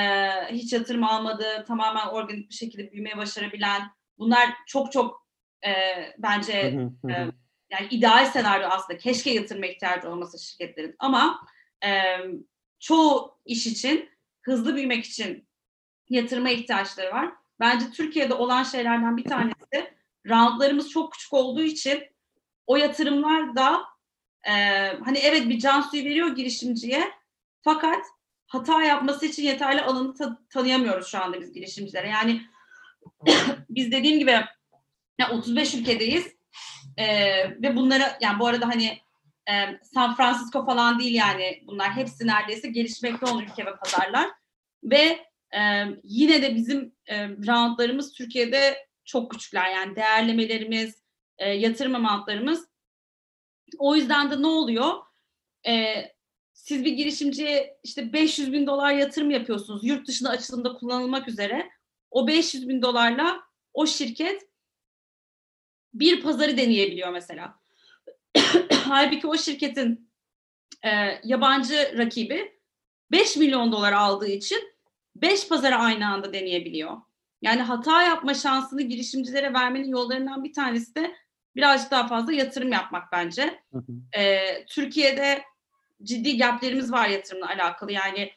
[0.50, 1.64] hiç yatırım almadı.
[1.68, 3.82] Tamamen organik bir şekilde büyümeye başarabilen.
[4.18, 5.26] Bunlar çok çok
[5.66, 5.72] e,
[6.18, 6.52] bence
[7.08, 7.12] e,
[7.70, 8.98] yani ideal senaryo aslında.
[8.98, 10.96] Keşke yatırıma ihtiyacı olması şirketlerin.
[10.98, 11.46] Ama
[11.84, 11.90] e,
[12.80, 14.10] çoğu iş için
[14.42, 15.48] hızlı büyümek için
[16.08, 17.32] yatırıma ihtiyaçları var.
[17.60, 19.97] Bence Türkiye'de olan şeylerden bir tanesi
[20.28, 22.02] roundlarımız çok küçük olduğu için
[22.66, 23.80] o yatırımlar da
[24.44, 24.52] e,
[25.04, 27.04] hani evet bir can suyu veriyor girişimciye
[27.62, 28.04] fakat
[28.46, 32.08] hata yapması için yeterli alanı ta- tanıyamıyoruz şu anda biz girişimcilere.
[32.08, 32.42] Yani
[33.68, 34.30] biz dediğim gibi
[35.18, 36.26] yani 35 ülkedeyiz
[36.96, 37.06] e,
[37.62, 38.98] ve bunlara yani bu arada hani
[39.50, 44.30] e, San Francisco falan değil yani bunlar hepsi neredeyse gelişmekte olan ülke ve pazarlar
[44.84, 51.02] ve e, yine de bizim e, roundlarımız Türkiye'de çok küçükler yani değerlemelerimiz,
[51.38, 52.68] e, yatırım amountlarımız.
[53.78, 54.94] O yüzden de ne oluyor?
[55.66, 56.04] E,
[56.52, 61.70] siz bir girişimciye işte 500 bin dolar yatırım yapıyorsunuz yurt dışında açılımda kullanılmak üzere.
[62.10, 63.40] O 500 bin dolarla
[63.74, 64.48] o şirket
[65.94, 67.60] bir pazarı deneyebiliyor mesela.
[68.72, 70.10] Halbuki o şirketin
[70.84, 70.90] e,
[71.24, 72.60] yabancı rakibi
[73.10, 74.74] 5 milyon dolar aldığı için
[75.16, 77.07] 5 pazarı aynı anda deneyebiliyor.
[77.42, 81.14] Yani hata yapma şansını girişimcilere vermenin yollarından bir tanesi de
[81.56, 83.62] birazcık daha fazla yatırım yapmak bence.
[83.72, 83.92] Hı hı.
[84.68, 85.42] Türkiye'de
[86.02, 87.92] ciddi gaplerimiz var yatırımla alakalı.
[87.92, 88.32] Yani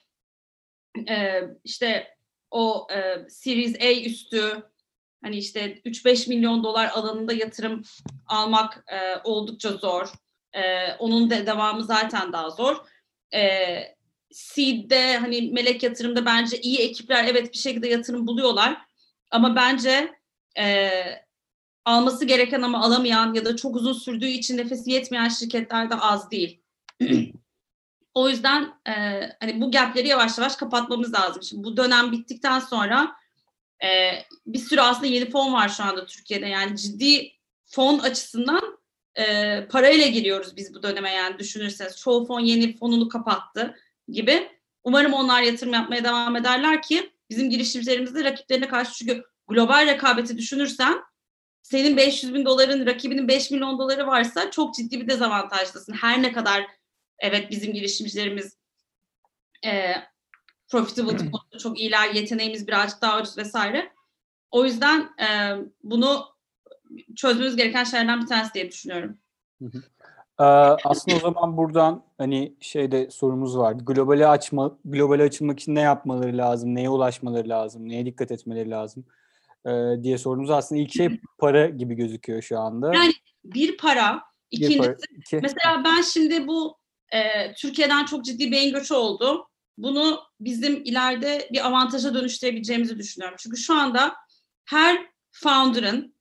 [1.10, 2.18] e, işte
[2.52, 4.64] o e, Series A üstü
[5.24, 7.82] hani işte 3-5 milyon dolar alanında yatırım
[8.28, 10.14] almak e, oldukça zor.
[10.54, 12.78] E, onun da devamı zaten daha zor.
[13.34, 13.62] E,
[14.32, 18.82] Seed'de hani melek yatırımda bence iyi ekipler evet bir şekilde yatırım buluyorlar.
[19.32, 20.16] Ama bence
[20.60, 20.90] e,
[21.86, 26.32] alması gereken ama alamayan ya da çok uzun sürdüğü için nefesi yetmeyen şirketler de az
[26.32, 26.62] değil.
[28.14, 28.94] o yüzden e,
[29.40, 31.44] hani bu gapleri yavaş yavaş kapatmamız lazım.
[31.44, 33.16] Şimdi bu dönem bittikten sonra
[33.84, 34.12] e,
[34.48, 36.46] bir sürü aslında yeni fon var şu anda Türkiye'de.
[36.46, 37.32] Yani ciddi
[37.66, 38.80] fon açısından
[39.16, 41.98] e, parayla giriyoruz biz bu döneme yani düşünürseniz.
[41.98, 43.76] Çoğu fon yeni fonunu kapattı
[44.08, 44.50] gibi.
[44.84, 50.38] Umarım onlar yatırım yapmaya devam ederler ki bizim girişimcilerimiz de rakiplerine karşı çünkü global rekabeti
[50.38, 51.02] düşünürsen
[51.62, 55.94] senin 500 bin doların rakibinin 5 milyon doları varsa çok ciddi bir dezavantajlısın.
[55.94, 56.68] Her ne kadar
[57.20, 58.58] evet bizim girişimcilerimiz
[59.66, 59.94] e,
[60.70, 63.92] profitability konusunda çok iyiler, yeteneğimiz birazcık daha ucuz vesaire.
[64.52, 66.26] O yüzden e, bunu
[67.16, 69.18] çözmemiz gereken şeylerden bir tanesi diye düşünüyorum.
[70.42, 70.44] Ee,
[70.84, 73.72] aslında o zaman buradan hani şeyde sorumuz var.
[73.74, 79.06] Globale açma, globale açılmak için ne yapmaları lazım, neye ulaşmaları lazım, neye dikkat etmeleri lazım
[79.66, 82.94] ee, diye sorumuz aslında ilk şey para gibi gözüküyor şu anda.
[82.94, 85.40] Yani bir para, Bir ikincisi para, iki.
[85.42, 86.78] Mesela ben şimdi bu
[87.14, 89.48] e, Türkiye'den çok ciddi beyin göçü oldu.
[89.78, 93.38] Bunu bizim ileride bir avantaja dönüştürebileceğimizi düşünüyorum.
[93.40, 94.16] Çünkü şu anda
[94.66, 96.16] her founder'ın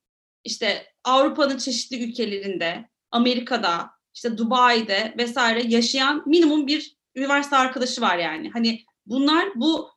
[0.44, 8.50] işte Avrupa'nın çeşitli ülkelerinde, Amerika'da, işte Dubai'de vesaire yaşayan minimum bir üniversite arkadaşı var yani.
[8.50, 9.90] Hani bunlar bu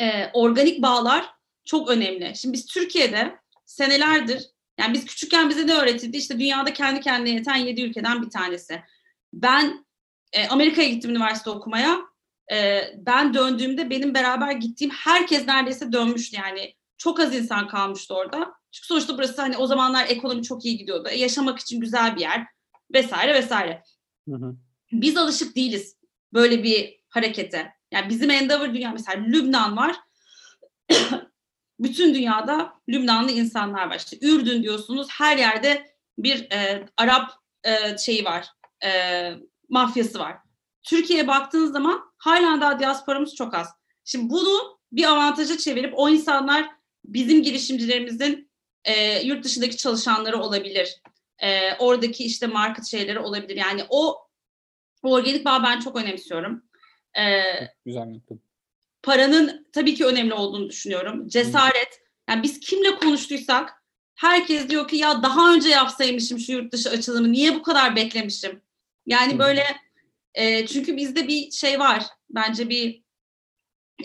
[0.00, 1.30] e, organik bağlar
[1.64, 2.32] çok önemli.
[2.36, 6.16] Şimdi biz Türkiye'de senelerdir yani biz küçükken bize ne öğretildi?
[6.16, 8.82] İşte dünyada kendi kendine yeten 7 ülkeden bir tanesi.
[9.32, 9.86] Ben
[10.32, 11.98] e, Amerika'ya gittim üniversite okumaya.
[12.52, 16.74] E, ben döndüğümde benim beraber gittiğim herkes neredeyse dönmüştü yani.
[16.98, 18.52] Çok az insan kalmıştı orada.
[18.72, 21.08] Çünkü sonuçta burası hani o zamanlar ekonomi çok iyi gidiyordu.
[21.08, 22.46] E, yaşamak için güzel bir yer
[22.92, 23.82] vesaire vesaire.
[24.28, 24.56] Hı hı.
[24.92, 25.96] Biz alışık değiliz
[26.32, 27.72] böyle bir harekete.
[27.90, 29.96] Yani bizim Endeavor dünya mesela Lübnan var.
[31.80, 33.96] Bütün dünyada Lübnanlı insanlar var.
[33.96, 37.30] İşte Ürdün diyorsunuz her yerde bir e, Arap
[37.64, 38.46] e, şeyi var.
[38.84, 39.32] E,
[39.68, 40.36] mafyası var.
[40.82, 43.68] Türkiye'ye baktığınız zaman hala daha diasporamız çok az.
[44.04, 46.68] Şimdi bunu bir avantaja çevirip o insanlar
[47.04, 48.50] bizim girişimcilerimizin
[48.84, 51.02] e, yurt dışındaki çalışanları olabilir.
[51.42, 53.56] E, oradaki işte market şeyleri olabilir.
[53.56, 54.28] Yani o,
[55.02, 56.64] o organik bağ ben çok önemsiyorum.
[57.18, 57.42] E,
[57.84, 58.34] Güzel nokta.
[59.02, 61.28] paranın tabii ki önemli olduğunu düşünüyorum.
[61.28, 62.00] Cesaret.
[62.28, 67.32] Yani biz kimle konuştuysak herkes diyor ki ya daha önce yapsaymışım şu yurt dışı açılımı.
[67.32, 68.62] Niye bu kadar beklemişim?
[69.06, 69.38] Yani Hı.
[69.38, 69.64] böyle
[70.34, 72.04] e, çünkü bizde bir şey var.
[72.30, 73.02] Bence bir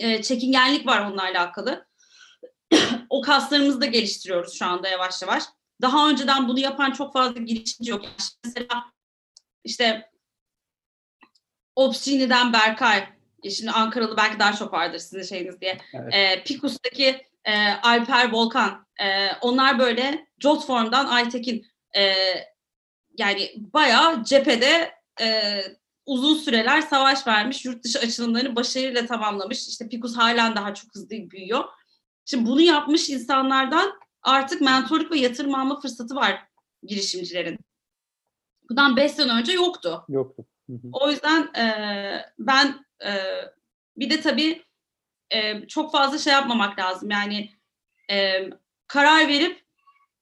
[0.00, 1.86] e, çekingenlik var onunla alakalı.
[3.10, 5.44] o kaslarımızı da geliştiriyoruz şu anda yavaş yavaş.
[5.82, 8.04] Daha önceden bunu yapan çok fazla girişimci yok.
[8.44, 8.84] Mesela
[9.64, 10.10] işte
[11.76, 13.08] Opsini'den Berkay.
[13.42, 15.78] E, Şimdi Ankaralı belki daha çok vardır sizin şeyiniz diye.
[15.94, 16.14] Evet.
[16.14, 18.86] E, Pikus'taki e, Alper Volkan.
[19.00, 21.66] E, onlar böyle Jotform'dan Aytekin.
[21.96, 22.14] E,
[23.18, 25.60] yani bayağı cephede e,
[26.06, 29.68] uzun süreler savaş vermiş, yurt dışı açılımlarını başarıyla tamamlamış.
[29.68, 31.64] İşte Pikus halen daha çok hızlı büyüyor.
[32.24, 33.92] Şimdi bunu yapmış insanlardan
[34.24, 36.48] artık mentorluk ve yatırım alma fırsatı var
[36.82, 37.58] girişimcilerin.
[38.68, 40.04] Bundan 5 sene önce yoktu.
[40.08, 40.44] Yoktu.
[40.92, 41.66] O yüzden e,
[42.38, 43.12] ben e,
[43.96, 44.64] bir de tabii
[45.30, 47.10] e, çok fazla şey yapmamak lazım.
[47.10, 47.50] Yani
[48.10, 48.48] e,
[48.86, 49.64] karar verip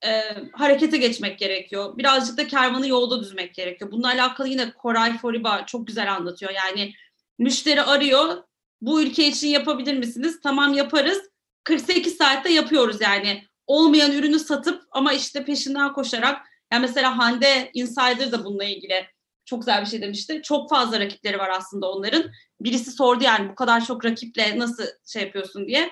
[0.04, 1.98] e, harekete geçmek gerekiyor.
[1.98, 3.92] Birazcık da kervanı yolda düzmek gerekiyor.
[3.92, 6.52] Bununla alakalı yine Koray Foriba çok güzel anlatıyor.
[6.52, 6.94] Yani
[7.38, 8.42] müşteri arıyor.
[8.80, 10.40] Bu ülke için yapabilir misiniz?
[10.42, 11.30] Tamam yaparız.
[11.64, 13.44] 48 saatte yapıyoruz yani.
[13.66, 16.46] Olmayan ürünü satıp ama işte peşinden koşarak.
[16.72, 19.06] Yani mesela Hande Insider da bununla ilgili
[19.44, 20.40] çok güzel bir şey demişti.
[20.44, 22.30] Çok fazla rakipleri var aslında onların.
[22.60, 25.90] Birisi sordu yani bu kadar çok rakiple nasıl şey yapıyorsun diye.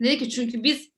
[0.00, 0.90] Dedi ki çünkü biz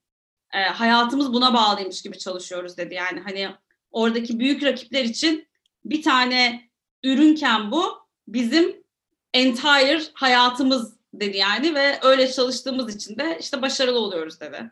[0.55, 2.95] e, hayatımız buna bağlıymış gibi çalışıyoruz dedi.
[2.95, 3.49] Yani hani
[3.91, 5.49] oradaki büyük rakipler için
[5.85, 6.71] bir tane
[7.05, 8.83] ürünken bu bizim
[9.35, 14.71] entire hayatımız dedi yani ve öyle çalıştığımız için de işte başarılı oluyoruz dedi.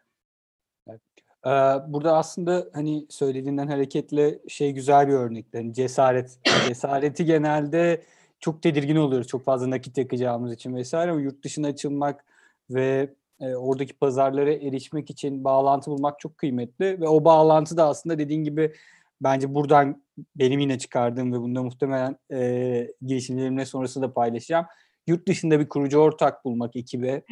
[1.89, 5.47] Burada aslında hani söylediğinden hareketle şey güzel bir örnek.
[5.53, 6.39] Yani cesaret.
[6.69, 8.03] Cesareti genelde
[8.41, 9.29] çok tedirgin oluyoruz.
[9.29, 12.25] Çok fazla nakit yakacağımız için vesaire ama yurt dışına açılmak
[12.71, 18.19] ve e, oradaki pazarlara erişmek için bağlantı bulmak çok kıymetli ve o bağlantı da aslında
[18.19, 18.73] dediğin gibi
[19.21, 20.03] bence buradan
[20.37, 24.67] benim yine çıkardığım ve bunda muhtemelen e, girişimlerimle sonrası da paylaşacağım.
[25.07, 27.23] Yurt dışında bir kurucu ortak bulmak ekibe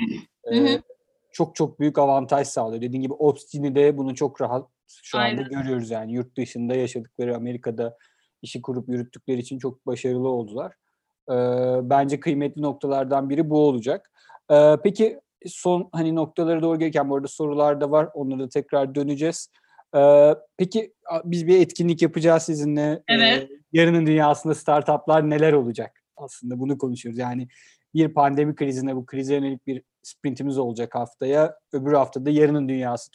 [0.52, 0.80] e,
[1.32, 2.82] çok çok büyük avantaj sağlıyor.
[2.82, 4.68] Dediğim gibi Obstini'de bunu çok rahat
[5.02, 5.48] şu anda Aynen.
[5.48, 7.96] görüyoruz yani yurt dışında yaşadıkları Amerika'da
[8.42, 10.72] işi kurup yürüttükleri için çok başarılı oldular.
[11.30, 11.34] Ee,
[11.90, 14.10] bence kıymetli noktalardan biri bu olacak.
[14.50, 18.08] Ee, peki son hani noktalara doğru gelirken bu arada sorular da var.
[18.14, 19.50] Onlara da tekrar döneceğiz.
[19.96, 20.92] Ee, peki
[21.24, 23.02] biz bir etkinlik yapacağız sizinle.
[23.08, 23.50] Evet.
[23.50, 26.02] Ee, yarının dünyasında startuplar neler olacak?
[26.16, 27.18] Aslında bunu konuşuyoruz.
[27.18, 27.48] Yani
[27.94, 31.58] bir pandemi krizinde bu krize yönelik bir sprintimiz olacak haftaya.
[31.72, 33.10] Öbür haftada yarının dünyası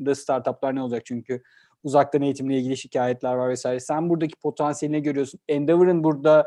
[0.00, 1.02] da startuplar ne olacak?
[1.06, 1.42] Çünkü
[1.82, 3.80] uzaktan eğitimle ilgili şikayetler var vesaire.
[3.80, 5.40] Sen buradaki potansiyelini görüyorsun.
[5.48, 6.46] Endeavor'ın burada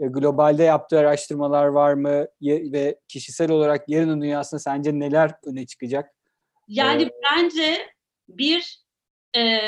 [0.00, 2.26] e, globalde yaptığı araştırmalar var mı?
[2.42, 6.14] Ve kişisel olarak yarının dünyasında sence neler öne çıkacak?
[6.68, 7.78] Yani ee, bence
[8.28, 8.84] bir
[9.36, 9.60] e,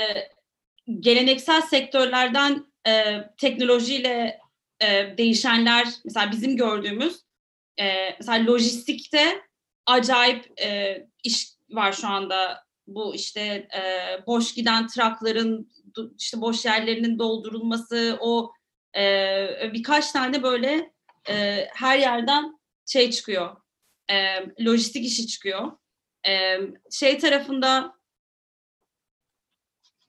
[1.00, 4.40] geleneksel sektörlerden e, teknolojiyle
[4.82, 7.22] e, değişenler, mesela bizim gördüğümüz
[7.80, 9.42] e, mesela lojistikte
[9.86, 12.64] acayip e, iş var şu anda.
[12.86, 13.40] Bu işte
[13.76, 13.82] e,
[14.26, 15.72] boş giden trakların
[16.18, 18.52] işte boş yerlerinin doldurulması, o
[18.96, 20.92] e, birkaç tane böyle
[21.28, 23.56] e, her yerden şey çıkıyor.
[24.10, 24.16] E,
[24.64, 25.72] lojistik işi çıkıyor.
[26.26, 26.58] E,
[26.90, 27.94] şey tarafında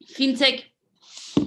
[0.07, 0.63] fintech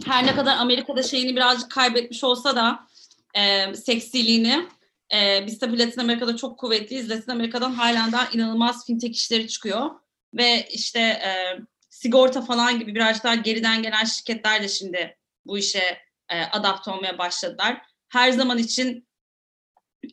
[0.07, 2.87] her ne kadar Amerika'da şeyini birazcık kaybetmiş olsa da
[3.35, 4.69] e, seksiliğini
[5.15, 7.11] e, biz tabii Latin Amerika'da çok kuvvetliyiz.
[7.11, 9.91] Latin Amerika'dan halen daha inanılmaz fintech işleri çıkıyor.
[10.35, 15.99] Ve işte e, sigorta falan gibi biraz daha geriden gelen şirketler de şimdi bu işe
[16.29, 17.83] e, adapte olmaya başladılar.
[18.09, 19.09] Her zaman için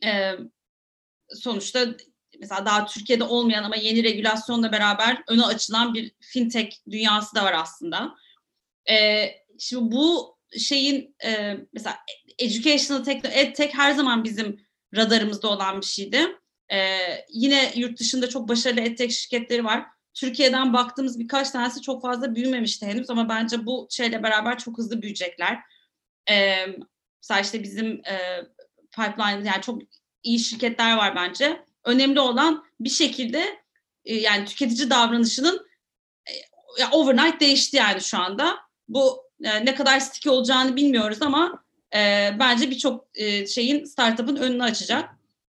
[0.04, 0.32] e,
[1.28, 1.86] sonuçta
[2.40, 7.52] mesela daha Türkiye'de olmayan ama yeni regülasyonla beraber öne açılan bir fintech dünyası da var
[7.52, 8.14] aslında.
[8.90, 9.26] E,
[9.58, 11.98] şimdi bu şeyin e, mesela
[12.38, 14.63] educational tech, edtech her zaman bizim
[14.96, 16.36] radarımızda olan bir şeydi.
[16.72, 19.86] Ee, yine yurt dışında çok başarılı edtech şirketleri var.
[20.14, 25.02] Türkiye'den baktığımız birkaç tanesi çok fazla büyümemişti henüz ama bence bu şeyle beraber çok hızlı
[25.02, 25.58] büyüyecekler.
[26.30, 26.66] Ee,
[27.22, 28.44] mesela işte bizim e,
[28.90, 29.82] pipeline yani çok
[30.22, 31.64] iyi şirketler var bence.
[31.84, 33.58] Önemli olan bir şekilde
[34.04, 35.66] e, yani tüketici davranışının
[36.80, 38.56] e, overnight değişti yani şu anda.
[38.88, 41.63] Bu e, ne kadar sticky olacağını bilmiyoruz ama
[41.94, 45.10] e, bence birçok e, şeyin startup'ın önünü açacak.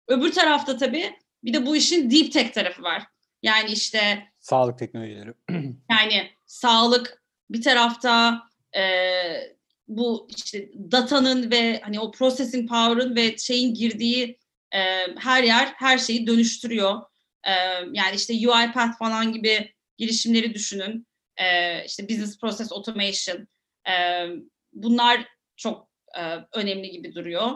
[0.07, 3.03] Öbür tarafta tabii bir de bu işin deep tech tarafı var.
[3.43, 5.33] Yani işte sağlık teknolojileri.
[5.89, 8.41] yani sağlık bir tarafta
[8.75, 8.81] e,
[9.87, 14.39] bu işte datanın ve hani o processing power'ın ve şeyin girdiği
[14.71, 14.79] e,
[15.17, 17.01] her yer her şeyi dönüştürüyor.
[17.43, 17.51] E,
[17.93, 21.07] yani işte UiPath falan gibi girişimleri düşünün.
[21.37, 23.47] E, işte business process automation.
[23.89, 24.25] E,
[24.73, 27.51] bunlar çok e, önemli gibi duruyor.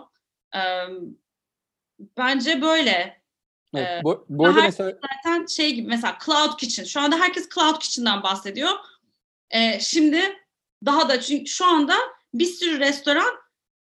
[0.56, 0.62] E,
[2.18, 3.22] bence böyle.
[3.76, 4.92] Evet, e, bu, bu arada mesela...
[4.92, 6.84] Zaten şey gibi mesela Cloud Kitchen.
[6.84, 8.72] Şu anda herkes Cloud Kitchen'dan bahsediyor.
[9.50, 10.22] E, şimdi
[10.86, 11.96] daha da çünkü şu anda
[12.34, 13.36] bir sürü restoran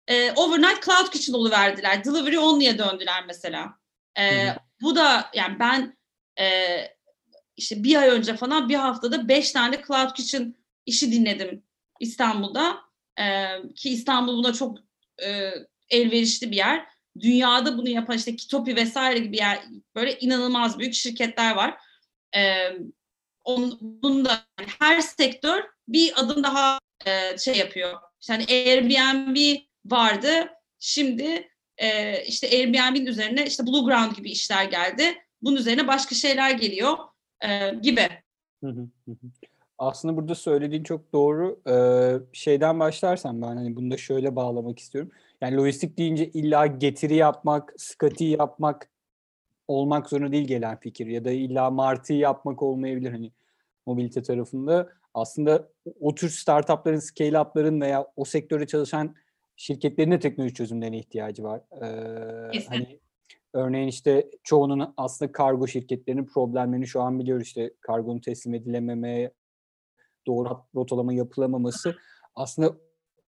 [0.09, 2.05] e, overnight Cloud Kitchen verdiler.
[2.05, 3.79] Delivery only'e döndüler mesela.
[4.19, 4.47] E,
[4.83, 5.97] bu da yani ben
[6.41, 6.77] e,
[7.57, 10.55] işte bir ay önce falan bir haftada beş tane Cloud Kitchen
[10.87, 11.65] işi dinledim
[12.01, 12.92] İstanbul'da.
[13.21, 13.47] Ee,
[13.77, 14.79] ki İstanbul buna çok
[15.25, 15.51] e,
[15.91, 16.87] elverişli bir yer.
[17.21, 19.63] Dünyada bunu yapan işte Kitopi vesaire gibi yer,
[19.95, 21.81] böyle inanılmaz büyük şirketler var.
[22.37, 22.69] Ee,
[23.45, 28.01] onun, bunda yani her sektör bir adım daha e, şey yapıyor.
[28.21, 30.49] İşte hani Airbnb vardı.
[30.79, 31.49] Şimdi
[31.79, 35.25] e, işte Airbnb'nin üzerine işte Blue Ground gibi işler geldi.
[35.43, 36.99] Bunun üzerine başka şeyler geliyor
[37.41, 38.09] e, gibi.
[39.83, 41.61] Aslında burada söylediğin çok doğru.
[41.69, 45.11] Ee, şeyden başlarsam ben hani bunu da şöyle bağlamak istiyorum.
[45.41, 48.89] Yani lojistik deyince illa getiri yapmak, skati yapmak
[49.69, 53.33] olmak zorunda değil gelen fikir ya da illa martı yapmak olmayabilir hani
[53.87, 54.89] mobilite tarafında.
[55.15, 55.69] Aslında
[56.01, 59.15] o tür startupların, scale-up'ların veya o sektörde çalışan
[59.57, 61.61] şirketlerin de teknoloji çözümlerine ihtiyacı var.
[61.83, 62.99] Ee, hani
[63.53, 69.31] örneğin işte çoğunun aslında kargo şirketlerinin problemlerini şu an biliyoruz işte kargonun teslim edilememeye,
[70.27, 71.97] doğru rotalama yapılamaması
[72.35, 72.77] aslında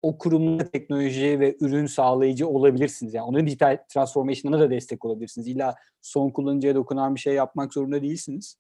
[0.03, 3.15] o kurumda teknoloji ve ürün sağlayıcı olabilirsiniz.
[3.15, 5.49] Yani onun dijital transformation'ına da destek olabilirsiniz.
[5.49, 8.59] İlla son kullanıcıya dokunan bir şey yapmak zorunda değilsiniz.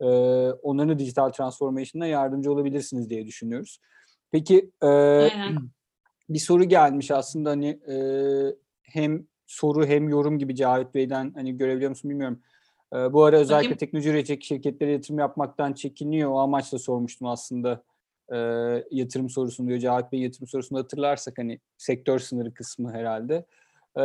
[0.00, 0.06] Ee,
[0.62, 3.80] onların dijital transformation'ına yardımcı olabilirsiniz diye düşünüyoruz.
[4.30, 4.88] Peki e,
[6.28, 7.96] bir soru gelmiş aslında hani e,
[8.82, 12.40] hem soru hem yorum gibi Cahit Bey'den hani görebiliyor musun bilmiyorum.
[12.94, 16.30] E, bu ara özellikle teknoloji üretecek şirketlere yatırım yapmaktan çekiniyor.
[16.30, 17.82] O amaçla sormuştum aslında
[18.32, 18.36] e,
[18.90, 19.78] yatırım sorusunu diyor.
[19.78, 23.46] Cahit Bey yatırım sorusunu hatırlarsak hani sektör sınırı kısmı herhalde.
[23.98, 24.02] E,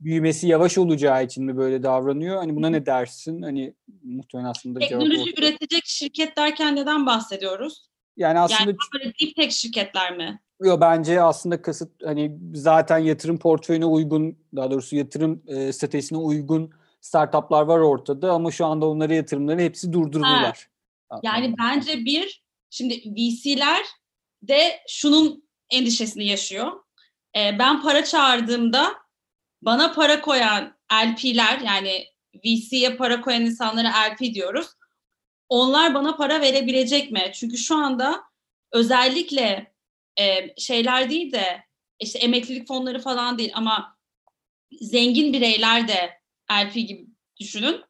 [0.00, 2.36] büyümesi yavaş olacağı için mi böyle davranıyor?
[2.36, 3.42] Hani buna ne dersin?
[3.42, 7.88] Hani muhtemelen aslında Teknoloji cevap üretecek şirket derken neden bahsediyoruz?
[8.16, 10.40] Yani aslında yani böyle deep tech şirketler mi?
[10.62, 16.70] Yok bence aslında kasıt hani zaten yatırım portföyüne uygun daha doğrusu yatırım e, stratejisine uygun
[17.04, 20.68] startuplar var ortada ama şu anda onları yatırımları hepsi durdurdular.
[21.08, 21.20] Ha.
[21.22, 23.86] Yani bence bir şimdi VC'ler
[24.42, 26.72] de şunun endişesini yaşıyor.
[27.36, 28.94] Ee, ben para çağırdığımda
[29.62, 32.06] bana para koyan LP'ler yani
[32.44, 34.66] VC'ye para koyan insanlara LP diyoruz.
[35.48, 37.30] Onlar bana para verebilecek mi?
[37.34, 38.22] Çünkü şu anda
[38.72, 39.74] özellikle
[40.20, 41.64] e, şeyler değil de
[41.98, 43.98] işte emeklilik fonları falan değil ama
[44.80, 47.06] zengin bireyler de LP gibi
[47.40, 47.80] düşünün.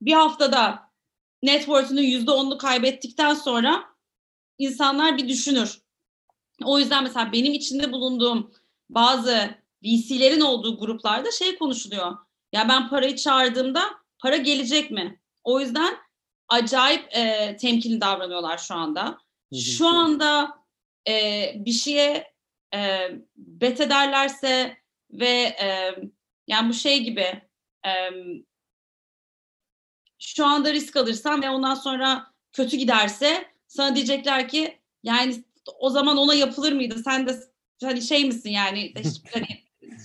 [0.00, 0.92] Bir haftada
[1.42, 3.84] net worth'ünün yüzde onunu kaybettikten sonra
[4.58, 5.80] insanlar bir düşünür.
[6.64, 8.52] O yüzden mesela benim içinde bulunduğum
[8.90, 12.16] bazı VC'lerin olduğu gruplarda şey konuşuluyor.
[12.52, 13.82] Ya ben parayı çağırdığımda
[14.18, 15.20] para gelecek mi?
[15.44, 15.96] O yüzden
[16.48, 19.18] acayip e, temkinli davranıyorlar şu anda.
[19.54, 20.58] Şu anda
[21.08, 22.34] e, bir şeye
[22.74, 24.76] e, bet ederlerse
[25.10, 25.94] ve e,
[26.46, 27.42] yani bu şey gibi
[27.86, 27.90] e,
[30.18, 35.44] şu anda risk alırsan ve ondan sonra kötü giderse sana diyecekler ki yani
[35.78, 37.02] o zaman ona yapılır mıydı?
[37.04, 37.36] Sen de
[37.82, 38.94] hani şey misin yani
[39.32, 39.46] hani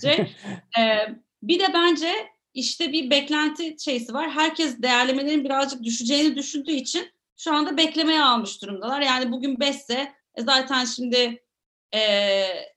[0.00, 0.34] şey,
[0.78, 1.08] e,
[1.42, 2.12] bir de bence
[2.54, 4.30] işte bir beklenti şeysi var.
[4.30, 9.00] Herkes değerlemelerin birazcık düşeceğini düşündüğü için şu anda beklemeye almış durumdalar.
[9.00, 11.42] Yani bugün 5 ise e zaten şimdi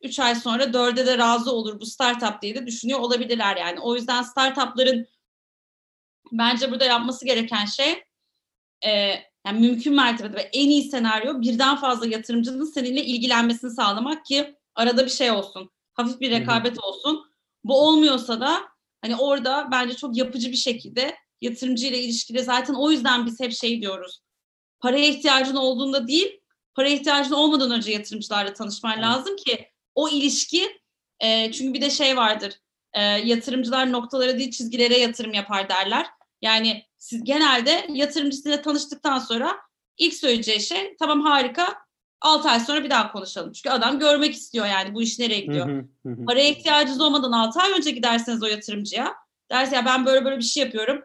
[0.02, 3.80] 3 e, ay sonra 4'e de razı olur bu startup diye de düşünüyor olabilirler yani.
[3.80, 5.08] O yüzden startupların
[6.32, 8.04] bence burada yapması gereken şey
[8.86, 8.92] e,
[9.46, 15.06] yani mümkün mertebede ve en iyi senaryo birden fazla yatırımcının seninle ilgilenmesini sağlamak ki arada
[15.06, 15.72] bir şey olsun.
[15.94, 17.26] Hafif bir rekabet olsun.
[17.64, 18.64] Bu olmuyorsa da
[19.02, 23.52] hani orada bence çok yapıcı bir şekilde yatırımcı ile ilişkide zaten o yüzden biz hep
[23.52, 24.22] şey diyoruz.
[24.80, 26.42] Paraya ihtiyacın olduğunda değil,
[26.76, 30.82] para ihtiyacın olmadan önce yatırımcılarla tanışman lazım ki o ilişki
[31.20, 32.54] e, çünkü bir de şey vardır
[32.94, 36.08] e, yatırımcılar noktalara değil çizgilere yatırım yapar derler.
[36.42, 39.58] Yani siz genelde yatırımcısıyla tanıştıktan sonra
[39.98, 41.86] ilk söyleyeceği şey tamam harika
[42.22, 43.52] 6 ay sonra bir daha konuşalım.
[43.52, 45.84] Çünkü adam görmek istiyor yani bu iş nereye gidiyor.
[46.28, 49.16] Paraya ihtiyacınız olmadan 6 ay önce giderseniz o yatırımcıya.
[49.52, 51.04] Derse ya ben böyle böyle bir şey yapıyorum.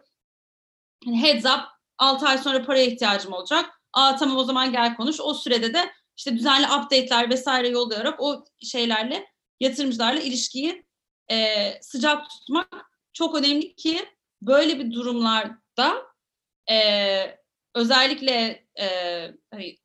[1.05, 1.61] Hani heads up
[1.97, 3.80] 6 ay sonra paraya ihtiyacım olacak.
[3.93, 5.19] Aa tamam o zaman gel konuş.
[5.19, 9.27] O sürede de işte düzenli update'ler vesaire yollayarak o şeylerle
[9.59, 10.85] yatırımcılarla ilişkiyi
[11.31, 14.05] e, sıcak tutmak çok önemli ki
[14.41, 16.13] böyle bir durumlarda
[16.71, 17.37] e,
[17.75, 18.87] özellikle e,
[19.51, 19.77] hani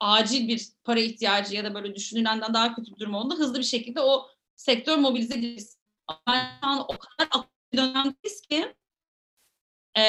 [0.00, 3.64] acil bir para ihtiyacı ya da böyle düşünülenden daha kötü bir durum olduğunda hızlı bir
[3.64, 5.80] şekilde o sektör mobilize edilsin.
[6.26, 8.74] Ama o kadar aktif dönemdeyiz ki
[9.98, 10.02] e,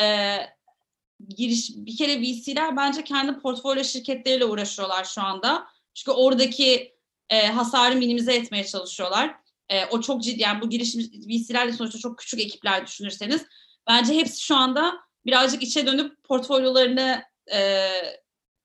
[1.35, 5.67] giriş bir kere VC'ler bence kendi portfolyo şirketleriyle uğraşıyorlar şu anda.
[5.93, 6.95] Çünkü oradaki
[7.29, 9.35] e, hasarı minimize etmeye çalışıyorlar.
[9.69, 13.45] E, o çok ciddi yani bu girişim VC'lerle sonuçta çok küçük ekipler düşünürseniz
[13.87, 17.23] bence hepsi şu anda birazcık içe dönüp portfolyolarını
[17.53, 17.89] e,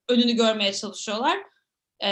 [0.08, 1.38] önünü görmeye çalışıyorlar.
[2.02, 2.10] E,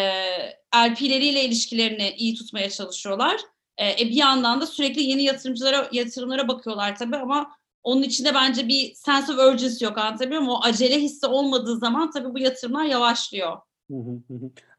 [0.76, 3.40] LP'leriyle ilişkilerini iyi tutmaya çalışıyorlar.
[3.80, 8.94] E, bir yandan da sürekli yeni yatırımcılara yatırımlara bakıyorlar tabii ama onun içinde bence bir
[8.94, 10.54] sense of urgency yok anlatabiliyor muyum?
[10.54, 13.56] O acele hissi olmadığı zaman tabii bu yatırımlar yavaşlıyor.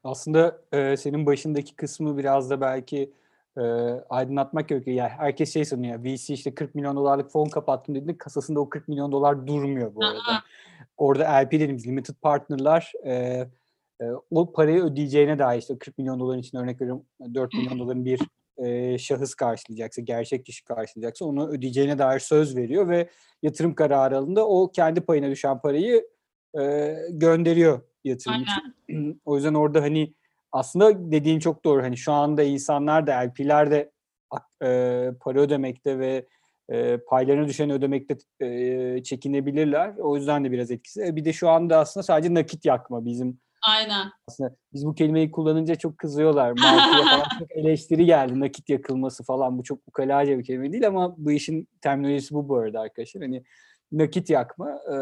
[0.04, 3.12] Aslında e, senin başındaki kısmı biraz da belki
[3.56, 3.62] e,
[4.10, 4.96] aydınlatmak gerekiyor.
[4.96, 6.04] Yani herkes şey sanıyor.
[6.04, 10.04] VC işte 40 milyon dolarlık fon kapattım dediğinde kasasında o 40 milyon dolar durmuuyor bu
[10.04, 10.42] arada.
[10.96, 13.12] Orada LP dediğimiz limited partnerlar e,
[14.00, 18.04] e, o parayı ödeyeceğine dair işte 40 milyon doların için örnek veriyorum 4 milyon doların
[18.04, 18.20] bir
[18.64, 23.08] e, şahıs karşılayacaksa, gerçek kişi karşılayacaksa onu ödeyeceğine dair söz veriyor ve
[23.42, 26.08] yatırım kararı alında o kendi payına düşen parayı
[26.60, 29.20] e, gönderiyor yatırım için.
[29.24, 30.14] o yüzden orada hani
[30.52, 31.82] aslında dediğin çok doğru.
[31.82, 33.90] Hani şu anda insanlar da LP'ler de
[34.62, 36.26] e, para ödemekte ve
[36.70, 39.94] e, paylarına düşen ödemekte e, çekinebilirler.
[39.96, 41.02] O yüzden de biraz etkisi.
[41.02, 44.10] E, bir de şu anda aslında sadece nakit yakma bizim Aynen.
[44.28, 46.56] aslında biz bu kelimeyi kullanınca çok kızıyorlar.
[46.56, 48.40] Falan çok eleştiri geldi.
[48.40, 49.58] Nakit yakılması falan.
[49.58, 53.22] Bu çok ukalaca bir kelime değil ama bu işin terminolojisi bu bu arada arkadaşlar.
[53.22, 53.44] Hani
[53.92, 54.70] nakit yakma.
[54.70, 54.96] E,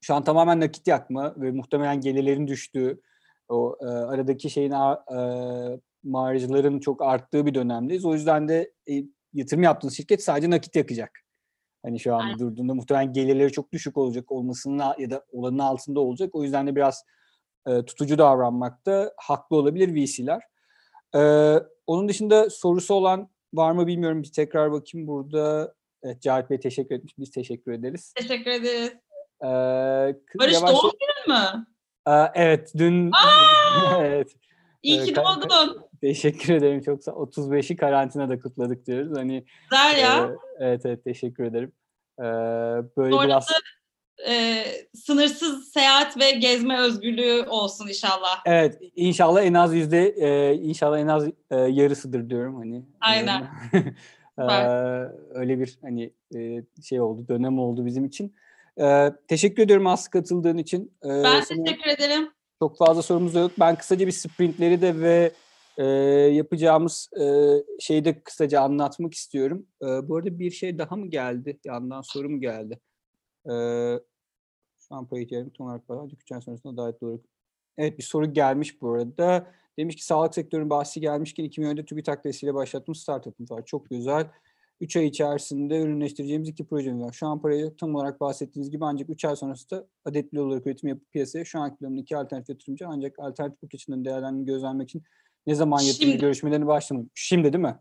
[0.00, 3.00] şu an tamamen nakit yakma ve muhtemelen gelirlerin düştüğü,
[3.48, 8.04] o e, aradaki şeyin e, marjların çok arttığı bir dönemdeyiz.
[8.04, 11.10] O yüzden de e, yatırım yaptığınız şirket sadece nakit yakacak.
[11.82, 12.38] Hani şu Aynen.
[12.38, 16.34] durduğunda muhtemelen gelirleri çok düşük olacak olmasının ya da olanın altında olacak.
[16.34, 17.04] O yüzden de biraz
[17.68, 20.42] e, tutucu davranmakta haklı olabilir VC'ler.
[21.14, 21.20] E,
[21.86, 24.22] onun dışında sorusu olan var mı bilmiyorum.
[24.22, 25.74] Bir tekrar bakayım burada.
[26.02, 27.18] Evet Cahit Bey teşekkür etmiş.
[27.18, 28.12] Biz teşekkür ederiz.
[28.16, 28.92] Teşekkür ederiz.
[29.42, 29.46] Ee,
[30.38, 31.66] Barış yavaş- doğum günün mü?
[32.06, 33.96] Aa, evet dün Aa!
[34.04, 34.36] evet
[34.82, 35.86] İyi Ee, ki doğdun.
[36.00, 39.16] teşekkür ederim çok sağ 35'i karantinada kutladık diyoruz.
[39.18, 40.24] Hani Güzel ya.
[40.24, 41.72] e, evet evet teşekkür ederim.
[42.18, 42.22] Ee,
[42.96, 43.46] böyle Sonra biraz
[44.28, 44.64] e,
[44.94, 48.42] sınırsız seyahat ve gezme özgürlüğü olsun inşallah.
[48.46, 52.84] evet inşallah en az yüzde e, inşallah en az e, yarısıdır diyorum hani.
[53.00, 53.46] Aynen.
[54.38, 58.34] Ee, öyle bir hani e, şey oldu dönem oldu bizim için.
[58.80, 60.92] Ee, teşekkür ediyorum Aslı katıldığın için.
[61.04, 62.30] Ee, Ben teşekkür ederim.
[62.62, 63.52] Çok fazla sorumuz yok.
[63.60, 65.32] Ben kısaca bir sprintleri de ve
[65.78, 65.84] e,
[66.34, 67.24] yapacağımız e,
[67.80, 69.66] şeyi de kısaca anlatmak istiyorum.
[69.82, 71.58] E, bu arada bir şey daha mı geldi?
[71.64, 72.80] Yandan soru mu geldi?
[73.46, 73.52] E,
[74.88, 75.82] şu an payı ihtiyacım tam olarak.
[75.88, 77.20] Hadi ay sonrasında davet doğru.
[77.78, 79.46] Evet bir soru gelmiş bu arada.
[79.78, 83.62] Demiş ki sağlık sektörünün bahsi gelmişken 2010'da TÜBİTAK desteğiyle başlattığımız startup'ımız var.
[83.66, 84.30] Çok güzel.
[84.80, 87.12] 3 ay içerisinde ürünleştireceğimiz iki projemiz var.
[87.12, 91.12] Şu an parayı tam olarak bahsettiğiniz gibi ancak 3 ay sonrasında adetli olarak üretim yapıp
[91.12, 95.02] piyasaya şu anki planın iki alternatif yatırımcı ancak alternatif bakış açısından değerlendirmeyi gözlemlemek için
[95.46, 96.18] ne zaman yatırımcı Şimdi.
[96.18, 97.10] görüşmelerine başlamalım?
[97.14, 97.78] Şimdi değil mi?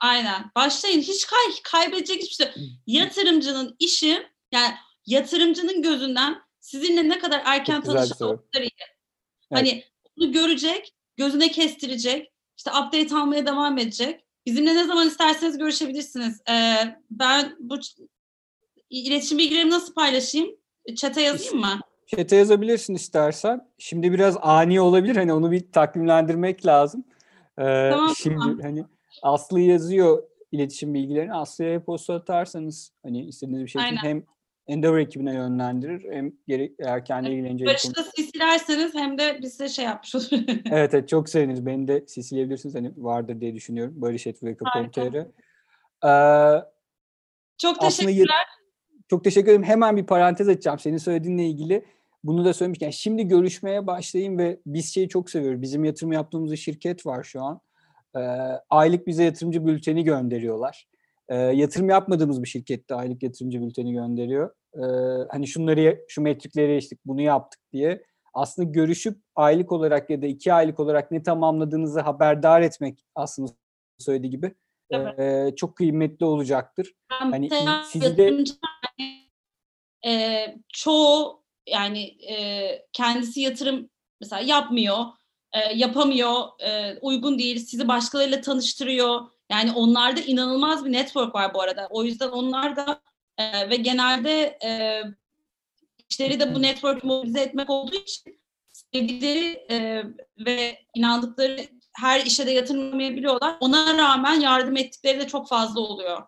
[0.00, 0.50] Aynen.
[0.56, 1.00] Başlayın.
[1.00, 1.38] Hiç kay
[1.72, 2.70] kaybedecek hiçbir şey.
[2.86, 4.22] Yatırımcının işi
[4.52, 4.74] yani
[5.10, 8.06] yatırımcının gözünden sizinle ne kadar erken kadar
[8.60, 8.70] iyi.
[9.52, 9.84] Hani
[10.16, 14.24] bunu görecek, gözüne kestirecek, işte update almaya devam edecek.
[14.46, 16.40] Bizimle ne zaman isterseniz görüşebilirsiniz.
[16.50, 16.74] Ee,
[17.10, 17.78] ben bu
[18.90, 20.56] iletişim bilgilerimi nasıl paylaşayım?
[20.96, 21.80] Chat'e yazayım mı?
[22.06, 23.68] Chat'e yazabilirsin istersen.
[23.78, 25.16] Şimdi biraz ani olabilir.
[25.16, 27.04] Hani onu bir takvimlendirmek lazım.
[27.58, 28.60] Ee, Tamam, şimdi tamam.
[28.62, 28.84] hani
[29.22, 31.34] Aslı yazıyor iletişim bilgilerini.
[31.34, 34.08] Aslı'ya e-posta atarsanız hani istediğiniz bir şey için Aynen.
[34.08, 34.24] hem
[34.70, 39.68] Endeavor ekibine yönlendirir hem geri, eğer kendi ilgileneceği bir konu- Barış'ta CC'lerseniz hem de bize
[39.68, 40.24] şey yapmış olur.
[40.70, 41.66] Evet, evet çok seviniriz.
[41.66, 42.74] Beni de sisleyebilirsiniz.
[42.74, 43.94] Hani vardır diye düşünüyorum.
[43.96, 45.14] Barış.vk.com.tr
[46.06, 46.64] Ee,
[47.58, 48.34] Çok aslında teşekkürler.
[48.34, 49.62] yet- çok teşekkür ederim.
[49.62, 50.78] Hemen bir parantez açacağım.
[50.78, 51.84] Senin söylediğinle ilgili.
[52.24, 55.62] Bunu da söylemişken şimdi görüşmeye başlayayım ve biz şeyi çok seviyoruz.
[55.62, 57.60] Bizim yatırım yaptığımız bir şirket var şu an.
[58.16, 58.20] Ee,
[58.70, 60.88] aylık bize yatırımcı bülteni gönderiyorlar.
[61.28, 64.50] Ee, yatırım yapmadığımız bir şirkette aylık yatırımcı bülteni gönderiyor.
[64.74, 64.80] Ee,
[65.30, 68.04] hani şunları, şu metrikleri geçtik, bunu yaptık diye.
[68.34, 73.50] Aslında görüşüp aylık olarak ya da iki aylık olarak ne tamamladığınızı haberdar etmek aslında
[73.98, 74.54] söylediği gibi
[74.90, 75.18] Evet.
[75.18, 76.92] ee, çok kıymetli olacaktır.
[77.10, 78.60] Ben Hani mesela sizi de- yatırımcılar,
[80.06, 82.02] e, çoğu yani
[82.32, 83.90] e, kendisi yatırım
[84.20, 84.98] mesela yapmıyor,
[85.52, 89.20] e, yapamıyor, e, uygun değil, sizi başkalarıyla tanıştırıyor.
[89.50, 91.88] Yani onlarda inanılmaz bir network var bu arada.
[91.90, 93.00] O yüzden onlar da
[93.40, 95.02] e, ve genelde e,
[96.10, 98.40] işleri de bu network mobilize etmek olduğu için
[98.72, 100.04] sevdikleri e,
[100.46, 101.56] ve inandıkları
[101.92, 103.56] her işe de yatırmayabiliyorlar.
[103.60, 106.22] Ona rağmen yardım ettikleri de çok fazla oluyor.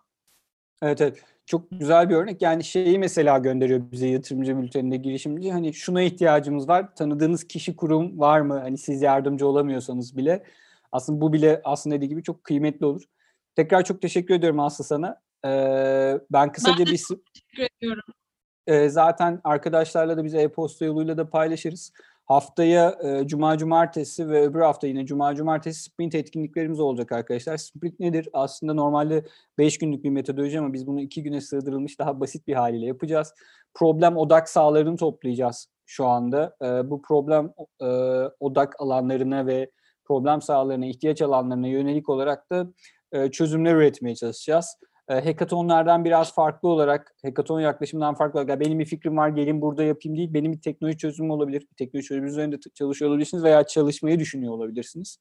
[0.81, 1.23] Evet evet.
[1.45, 2.41] Çok güzel bir örnek.
[2.41, 5.51] Yani şeyi mesela gönderiyor bize yatırımcı bülteninde girişimci.
[5.51, 6.95] Hani şuna ihtiyacımız var.
[6.95, 8.59] Tanıdığınız kişi kurum var mı?
[8.59, 10.43] Hani siz yardımcı olamıyorsanız bile.
[10.91, 13.03] Aslında bu bile aslında dediği gibi çok kıymetli olur.
[13.55, 15.22] Tekrar çok teşekkür ediyorum Aslı sana.
[16.31, 18.03] Ben kısaca de bir s- Teşekkür ediyorum.
[18.67, 21.91] E, zaten arkadaşlarla da bize e-posta yoluyla da paylaşırız.
[22.25, 27.57] Haftaya e, cuma cumartesi ve öbür hafta yine cuma cumartesi sprint etkinliklerimiz olacak arkadaşlar.
[27.57, 28.29] Sprint nedir?
[28.33, 29.25] Aslında normalde
[29.57, 33.33] 5 günlük bir metodoloji ama biz bunu 2 güne sığdırılmış daha basit bir haliyle yapacağız.
[33.73, 36.55] Problem odak sahalarını toplayacağız şu anda.
[36.61, 37.85] E, bu problem e,
[38.39, 39.71] odak alanlarına ve
[40.05, 42.67] problem sahalarına, ihtiyaç alanlarına yönelik olarak da
[43.11, 44.77] e, çözümler üretmeye çalışacağız.
[45.09, 49.83] E, hackathonlardan biraz farklı olarak, hackathon yaklaşımından farklı olarak benim bir fikrim var gelin burada
[49.83, 54.19] yapayım değil, benim bir teknoloji çözümüm olabilir, bir teknoloji çözümü üzerinde çalışıyor olabilirsiniz veya çalışmayı
[54.19, 55.17] düşünüyor olabilirsiniz.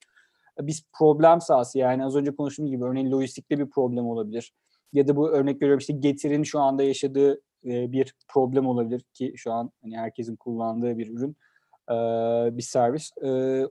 [0.61, 4.53] E, biz problem sahası yani az önce konuştuğum gibi örneğin lojistikte bir problem olabilir.
[4.93, 9.33] Ya da bu örnek veriyorum işte Getir'in şu anda yaşadığı e, bir problem olabilir ki
[9.37, 11.37] şu an hani herkesin kullandığı bir ürün
[12.57, 13.11] bir servis.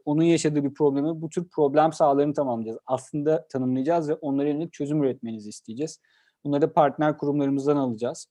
[0.05, 2.79] Onun yaşadığı bir problemi bu tür problem sahalarını tamamlayacağız.
[2.85, 5.99] Aslında tanımlayacağız ve onlara yönelik çözüm üretmenizi isteyeceğiz.
[6.43, 8.27] Bunları da partner kurumlarımızdan alacağız.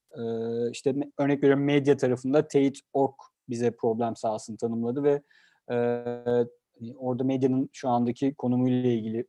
[0.72, 3.14] İşte örnek veriyorum medya tarafında Teyit.org
[3.48, 5.22] bize problem sahasını tanımladı ve
[6.78, 9.26] hani orada medyanın şu andaki konumuyla ilgili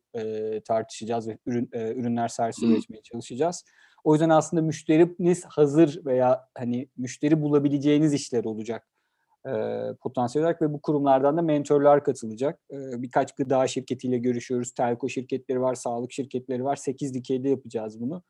[0.62, 3.64] tartışacağız ve ürün ürünler servisi üretmeye çalışacağız.
[4.04, 8.88] O yüzden aslında müşteriniz hazır veya hani müşteri bulabileceğiniz işler olacak
[9.48, 9.52] e,
[10.02, 12.60] potansiyel olarak ve bu kurumlardan da mentorlar katılacak.
[12.72, 14.72] E, birkaç gıda şirketiyle görüşüyoruz.
[14.72, 16.76] Telko şirketleri var, sağlık şirketleri var.
[16.76, 18.24] 8 dikeyde yapacağız bunu.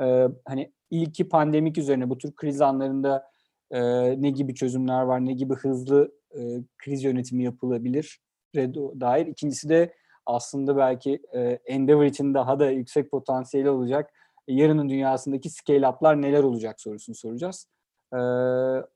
[0.00, 3.30] E, hani ilki pandemik üzerine bu tür kriz anlarında
[3.70, 3.80] e,
[4.22, 6.40] ne gibi çözümler var, ne gibi hızlı e,
[6.78, 8.20] kriz yönetimi yapılabilir
[9.00, 9.26] dair.
[9.26, 9.94] İkincisi de
[10.26, 14.10] aslında belki e, Endeavor için daha da yüksek potansiyeli olacak.
[14.48, 17.66] Yarının dünyasındaki scale-up'lar neler olacak sorusunu soracağız.
[18.12, 18.16] Ee,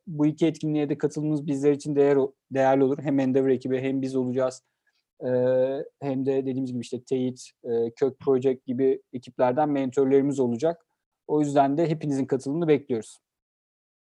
[0.06, 2.18] bu iki etkinliğe de katılımınız bizler için değer,
[2.50, 2.98] değerli olur.
[3.02, 4.62] Hem Endeavor ekibi hem biz olacağız.
[5.20, 10.86] Ee, hem de dediğimiz gibi işte Teyit, e, Kök Project gibi ekiplerden mentorlarımız olacak.
[11.26, 13.18] O yüzden de hepinizin katılımını bekliyoruz.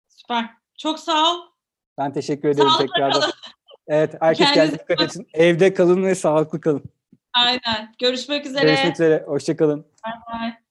[0.07, 0.49] Süper.
[0.77, 1.37] Çok sağ ol.
[1.97, 3.19] Ben teşekkür ederim Sağlıklı tekrardan.
[3.21, 3.33] kalın.
[3.87, 5.27] Evet, herkes kendine dikkat etsin.
[5.33, 6.83] Evde kalın ve sağlıklı kalın.
[7.33, 7.93] Aynen.
[7.99, 8.65] Görüşmek üzere.
[8.65, 9.23] Görüşmek üzere.
[9.27, 9.79] Hoşçakalın.
[10.05, 10.66] Bye bye.